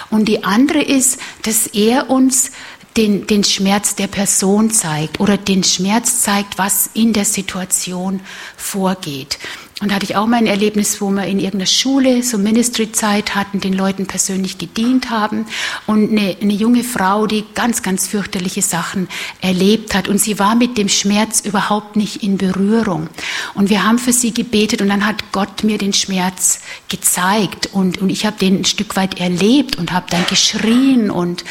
Und 0.09 0.25
die 0.25 0.43
andere 0.43 0.81
ist, 0.81 1.19
dass 1.43 1.67
er 1.67 2.09
uns 2.09 2.51
den, 2.97 3.27
den 3.27 3.43
Schmerz 3.43 3.95
der 3.95 4.07
Person 4.07 4.71
zeigt 4.71 5.19
oder 5.19 5.38
den 5.38 5.63
Schmerz 5.63 6.21
zeigt, 6.21 6.57
was 6.57 6.89
in 6.93 7.13
der 7.13 7.25
Situation 7.25 8.21
vorgeht. 8.55 9.38
Und 9.85 9.89
da 9.89 9.97
hatte 9.97 10.05
ich 10.05 10.15
auch 10.15 10.25
mal 10.25 10.37
ein 10.37 10.47
Erlebnis, 10.47 10.99
wo 10.99 11.11
wir 11.11 11.25
in 11.25 11.37
irgendeiner 11.37 11.67
Schule 11.67 12.23
so 12.23 12.39
Ministry-Zeit 12.39 13.35
hatten, 13.35 13.59
den 13.59 13.73
Leuten 13.73 14.07
persönlich 14.07 14.57
gedient 14.57 15.11
haben 15.11 15.45
und 15.85 16.09
eine, 16.09 16.35
eine, 16.41 16.53
junge 16.53 16.83
Frau, 16.83 17.27
die 17.27 17.43
ganz, 17.53 17.83
ganz 17.83 18.07
fürchterliche 18.07 18.63
Sachen 18.63 19.07
erlebt 19.41 19.93
hat 19.93 20.07
und 20.07 20.17
sie 20.17 20.39
war 20.39 20.55
mit 20.55 20.79
dem 20.79 20.89
Schmerz 20.89 21.41
überhaupt 21.41 21.97
nicht 21.97 22.23
in 22.23 22.39
Berührung. 22.39 23.09
Und 23.53 23.69
wir 23.69 23.83
haben 23.83 23.99
für 23.99 24.11
sie 24.11 24.33
gebetet 24.33 24.81
und 24.81 24.89
dann 24.89 25.05
hat 25.05 25.31
Gott 25.31 25.63
mir 25.63 25.77
den 25.77 25.93
Schmerz 25.93 26.61
gezeigt 26.89 27.69
und, 27.71 27.99
und 27.99 28.09
ich 28.09 28.25
habe 28.25 28.39
den 28.39 28.61
ein 28.61 28.65
Stück 28.65 28.95
weit 28.95 29.19
erlebt 29.19 29.75
und 29.75 29.91
habe 29.91 30.07
dann 30.09 30.25
geschrien 30.25 31.11
und, 31.11 31.43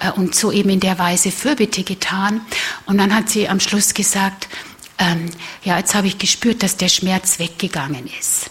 äh, 0.00 0.10
und 0.10 0.34
so 0.34 0.50
eben 0.50 0.70
in 0.70 0.80
der 0.80 0.98
Weise 0.98 1.30
Fürbitte 1.30 1.84
getan. 1.84 2.40
Und 2.84 2.98
dann 2.98 3.14
hat 3.14 3.28
sie 3.28 3.48
am 3.48 3.60
Schluss 3.60 3.94
gesagt, 3.94 4.48
ähm, 4.98 5.30
ja, 5.64 5.78
jetzt 5.78 5.94
habe 5.94 6.06
ich 6.06 6.18
gespürt, 6.18 6.62
dass 6.62 6.76
der 6.76 6.88
Schmerz 6.88 7.38
weggegangen 7.38 8.08
ist. 8.18 8.50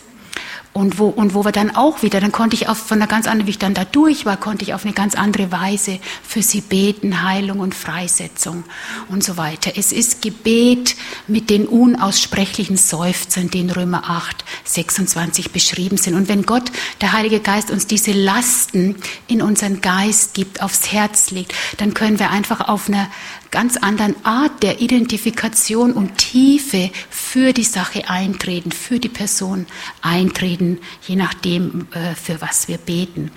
Und 0.78 1.00
wo, 1.00 1.08
und 1.08 1.34
wo 1.34 1.46
wir 1.46 1.54
dann 1.54 1.74
auch 1.74 2.04
wieder, 2.04 2.20
dann 2.20 2.34
konnte 2.34 2.54
ich 2.54 2.68
auf, 2.68 2.78
von 2.78 2.98
einer 2.98 3.08
ganz 3.08 3.28
anderen, 3.28 3.48
wie 3.48 3.52
ich 3.52 3.60
dann 3.60 3.74
da 3.74 3.86
durch 3.86 4.26
war, 4.26 4.36
konnte 4.36 4.66
ich 4.66 4.74
auf 4.74 4.84
eine 4.84 4.94
ganz 4.94 5.16
andere 5.16 5.50
Weise 5.50 6.00
für 6.22 6.42
sie 6.42 6.60
beten, 6.60 7.24
Heilung 7.24 7.62
und 7.62 7.74
Freisetzung 7.74 8.66
und 9.08 9.24
so 9.24 9.38
weiter. 9.38 9.72
Es 9.78 9.94
ist 9.94 10.22
Gebet 10.22 10.98
mit 11.28 11.50
den 11.50 11.66
unaussprechlichen 11.66 12.76
Seufzern, 12.76 13.50
die 13.50 13.62
in 13.62 13.70
Römer 13.70 14.10
8, 14.10 14.44
26 14.66 15.52
beschrieben 15.52 15.96
sind. 15.96 16.14
Und 16.14 16.28
wenn 16.28 16.46
Gott, 16.46 16.70
der 17.00 17.14
Heilige 17.14 17.40
Geist, 17.40 17.72
uns 17.72 17.88
diese 17.88 18.12
Lasten 18.12 18.98
in 19.28 19.42
unseren 19.42 19.80
Geist 19.80 20.34
gibt, 20.34 20.62
aufs 20.62 20.92
Herz 20.92 21.32
legt, 21.32 21.54
dann 21.78 21.94
können 21.94 22.20
wir 22.20 22.32
einfach 22.32 22.68
auf 22.68 22.90
einer 22.90 23.08
ganz 23.56 23.78
anderen 23.78 24.16
Art 24.26 24.64
der 24.64 24.82
Identifikation 24.82 25.94
und 25.94 26.18
Tiefe 26.18 26.92
für 27.10 27.54
die 27.54 27.64
Sache 27.64 28.10
eintreten, 28.10 28.74
für 28.74 29.00
die 29.00 29.08
Person 29.08 29.66
eintreten, 30.02 30.65
je 31.08 31.16
nachdem, 31.16 31.88
äh, 31.92 32.16
für 32.16 32.42
was 32.42 32.68
wir 32.68 32.78
beten. 32.78 33.32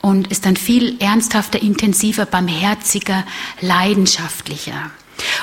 Und 0.00 0.28
ist 0.28 0.46
dann 0.46 0.56
viel 0.56 0.96
ernsthafter, 1.00 1.60
intensiver, 1.60 2.26
barmherziger, 2.26 3.24
leidenschaftlicher. 3.60 4.90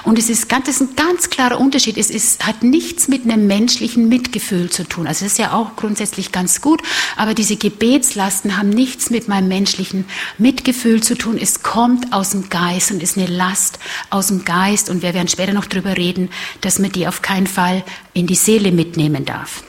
Und 0.04 0.19
es 0.19 0.30
ist, 0.30 0.50
ganz, 0.50 0.67
das 0.67 0.82
ist 0.82 0.82
ein 0.82 0.96
ganz 0.96 1.30
klarer 1.30 1.60
Unterschied. 1.60 1.98
Es 1.98 2.10
ist, 2.10 2.46
hat 2.46 2.63
nichts 2.63 3.08
mit 3.08 3.24
einem 3.24 3.48
menschlichen 3.48 4.10
Mitgefühl 4.10 4.69
zu 4.69 4.84
tun. 4.84 5.08
Also 5.08 5.26
das 5.26 5.34
ist 5.34 5.39
ja 5.39 5.54
auch 5.54 5.76
grundsätzlich 5.76 6.32
ganz 6.32 6.62
gut, 6.62 6.82
aber 7.15 7.34
diese 7.34 7.56
Gebetslasten 7.56 8.58
haben 8.58 8.69
nichts 8.69 9.10
mit 9.10 9.28
meinem 9.28 9.48
menschlichen 9.48 10.06
Mitgefühl 10.38 11.02
zu 11.02 11.15
tun. 11.15 11.38
Es 11.39 11.63
kommt 11.63 12.13
aus 12.13 12.32
dem 12.32 12.50
Geist 12.50 12.91
und 12.91 13.02
ist 13.02 13.17
eine 13.17 13.28
Last 13.28 13.80
aus 14.10 14.28
dem 14.28 14.46
Geist. 14.46 14.89
Und 14.89 15.02
wir 15.02 15.13
werden 15.13 15.28
später 15.28 15.54
noch 15.54 15.65
darüber 15.65 15.98
reden, 15.98 16.30
dass 16.62 16.80
man 16.80 16.91
die 16.91 17.08
auf 17.08 17.22
keinen 17.22 17.48
Fall 17.48 17.84
in 18.13 18.28
die 18.28 18.36
Seele 18.36 18.72
mitnehmen 18.72 19.26
darf. 19.26 19.63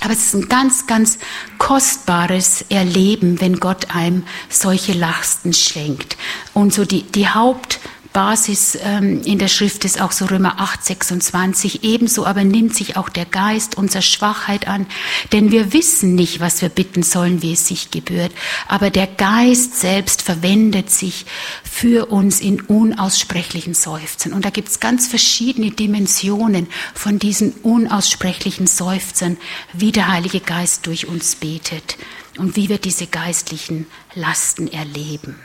Aber 0.00 0.12
es 0.12 0.22
ist 0.22 0.34
ein 0.34 0.48
ganz, 0.48 0.86
ganz 0.86 1.18
kostbares 1.58 2.64
Erleben, 2.70 3.40
wenn 3.40 3.60
Gott 3.60 3.94
einem 3.94 4.24
solche 4.48 4.92
Lasten 4.92 5.52
schenkt. 5.52 6.16
Und 6.54 6.72
so 6.72 6.84
die, 6.84 7.02
die 7.02 7.28
Haupt, 7.28 7.80
Basis 8.12 8.76
ähm, 8.82 9.22
in 9.22 9.38
der 9.38 9.48
Schrift 9.48 9.84
ist 9.84 10.00
auch 10.00 10.12
so 10.12 10.24
Römer 10.26 10.60
8, 10.60 10.84
26. 10.84 11.84
Ebenso 11.84 12.26
aber 12.26 12.44
nimmt 12.44 12.74
sich 12.74 12.96
auch 12.96 13.08
der 13.08 13.24
Geist 13.24 13.76
unserer 13.76 14.02
Schwachheit 14.02 14.66
an, 14.66 14.86
denn 15.32 15.52
wir 15.52 15.72
wissen 15.72 16.14
nicht, 16.14 16.40
was 16.40 16.60
wir 16.62 16.68
bitten 16.68 17.02
sollen, 17.02 17.42
wie 17.42 17.52
es 17.52 17.68
sich 17.68 17.90
gebührt. 17.90 18.32
Aber 18.68 18.90
der 18.90 19.06
Geist 19.06 19.78
selbst 19.78 20.22
verwendet 20.22 20.90
sich 20.90 21.26
für 21.62 22.06
uns 22.06 22.40
in 22.40 22.60
unaussprechlichen 22.60 23.74
Seufzen. 23.74 24.32
Und 24.32 24.44
da 24.44 24.50
gibt 24.50 24.68
es 24.68 24.80
ganz 24.80 25.06
verschiedene 25.06 25.70
Dimensionen 25.70 26.66
von 26.94 27.18
diesen 27.18 27.52
unaussprechlichen 27.62 28.66
Seufzen, 28.66 29.36
wie 29.72 29.92
der 29.92 30.08
Heilige 30.08 30.40
Geist 30.40 30.86
durch 30.86 31.06
uns 31.06 31.36
betet 31.36 31.96
und 32.38 32.56
wie 32.56 32.68
wir 32.68 32.78
diese 32.78 33.06
geistlichen 33.06 33.86
Lasten 34.14 34.66
erleben. 34.66 35.36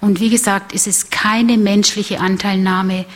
Und 0.00 0.20
wie 0.20 0.30
gesagt, 0.30 0.74
es 0.74 0.86
ist 0.86 1.10
keine 1.10 1.56
menschliche 1.56 2.20
Anteilnahme. 2.20 3.06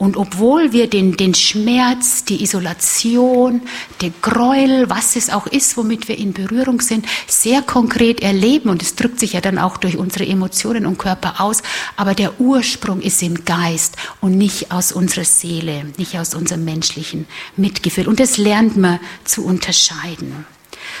Und 0.00 0.16
obwohl 0.16 0.72
wir 0.72 0.88
den, 0.88 1.18
den 1.18 1.34
Schmerz, 1.34 2.24
die 2.24 2.42
Isolation, 2.42 3.60
den 4.00 4.14
Gräuel, 4.22 4.88
was 4.88 5.14
es 5.14 5.28
auch 5.28 5.46
ist, 5.46 5.76
womit 5.76 6.08
wir 6.08 6.16
in 6.16 6.32
Berührung 6.32 6.80
sind, 6.80 7.04
sehr 7.26 7.60
konkret 7.60 8.22
erleben, 8.22 8.70
und 8.70 8.80
es 8.80 8.94
drückt 8.94 9.20
sich 9.20 9.34
ja 9.34 9.42
dann 9.42 9.58
auch 9.58 9.76
durch 9.76 9.98
unsere 9.98 10.26
Emotionen 10.26 10.86
und 10.86 10.96
Körper 10.96 11.42
aus, 11.42 11.62
aber 11.96 12.14
der 12.14 12.40
Ursprung 12.40 13.02
ist 13.02 13.22
im 13.22 13.44
Geist 13.44 13.98
und 14.22 14.38
nicht 14.38 14.72
aus 14.72 14.90
unserer 14.90 15.26
Seele, 15.26 15.84
nicht 15.98 16.18
aus 16.18 16.34
unserem 16.34 16.64
menschlichen 16.64 17.26
Mitgefühl. 17.58 18.08
Und 18.08 18.20
das 18.20 18.38
lernt 18.38 18.78
man 18.78 19.00
zu 19.24 19.44
unterscheiden. 19.44 20.46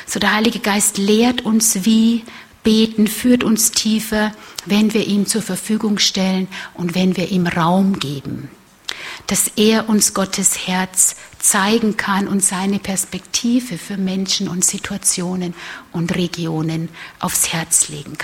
So 0.04 0.20
der 0.20 0.34
Heilige 0.34 0.58
Geist 0.58 0.98
lehrt 0.98 1.46
uns, 1.46 1.86
wie 1.86 2.22
Beten 2.62 3.06
führt 3.08 3.44
uns 3.44 3.72
tiefer, 3.72 4.32
wenn 4.66 4.92
wir 4.92 5.06
ihm 5.06 5.26
zur 5.26 5.42
Verfügung 5.42 5.98
stellen 5.98 6.48
und 6.74 6.94
wenn 6.94 7.16
wir 7.16 7.30
ihm 7.30 7.46
Raum 7.46 7.98
geben. 7.98 8.50
Dass 9.26 9.50
er 9.56 9.88
uns 9.88 10.12
Gottes 10.12 10.66
Herz 10.66 11.16
zeigen 11.38 11.96
kann 11.96 12.28
und 12.28 12.44
seine 12.44 12.78
Perspektive 12.78 13.78
für 13.78 13.96
Menschen 13.96 14.48
und 14.48 14.64
Situationen 14.64 15.54
und 15.92 16.14
Regionen 16.14 16.90
aufs 17.18 17.52
Herz 17.52 17.88
legen 17.88 18.16
kann. 18.16 18.18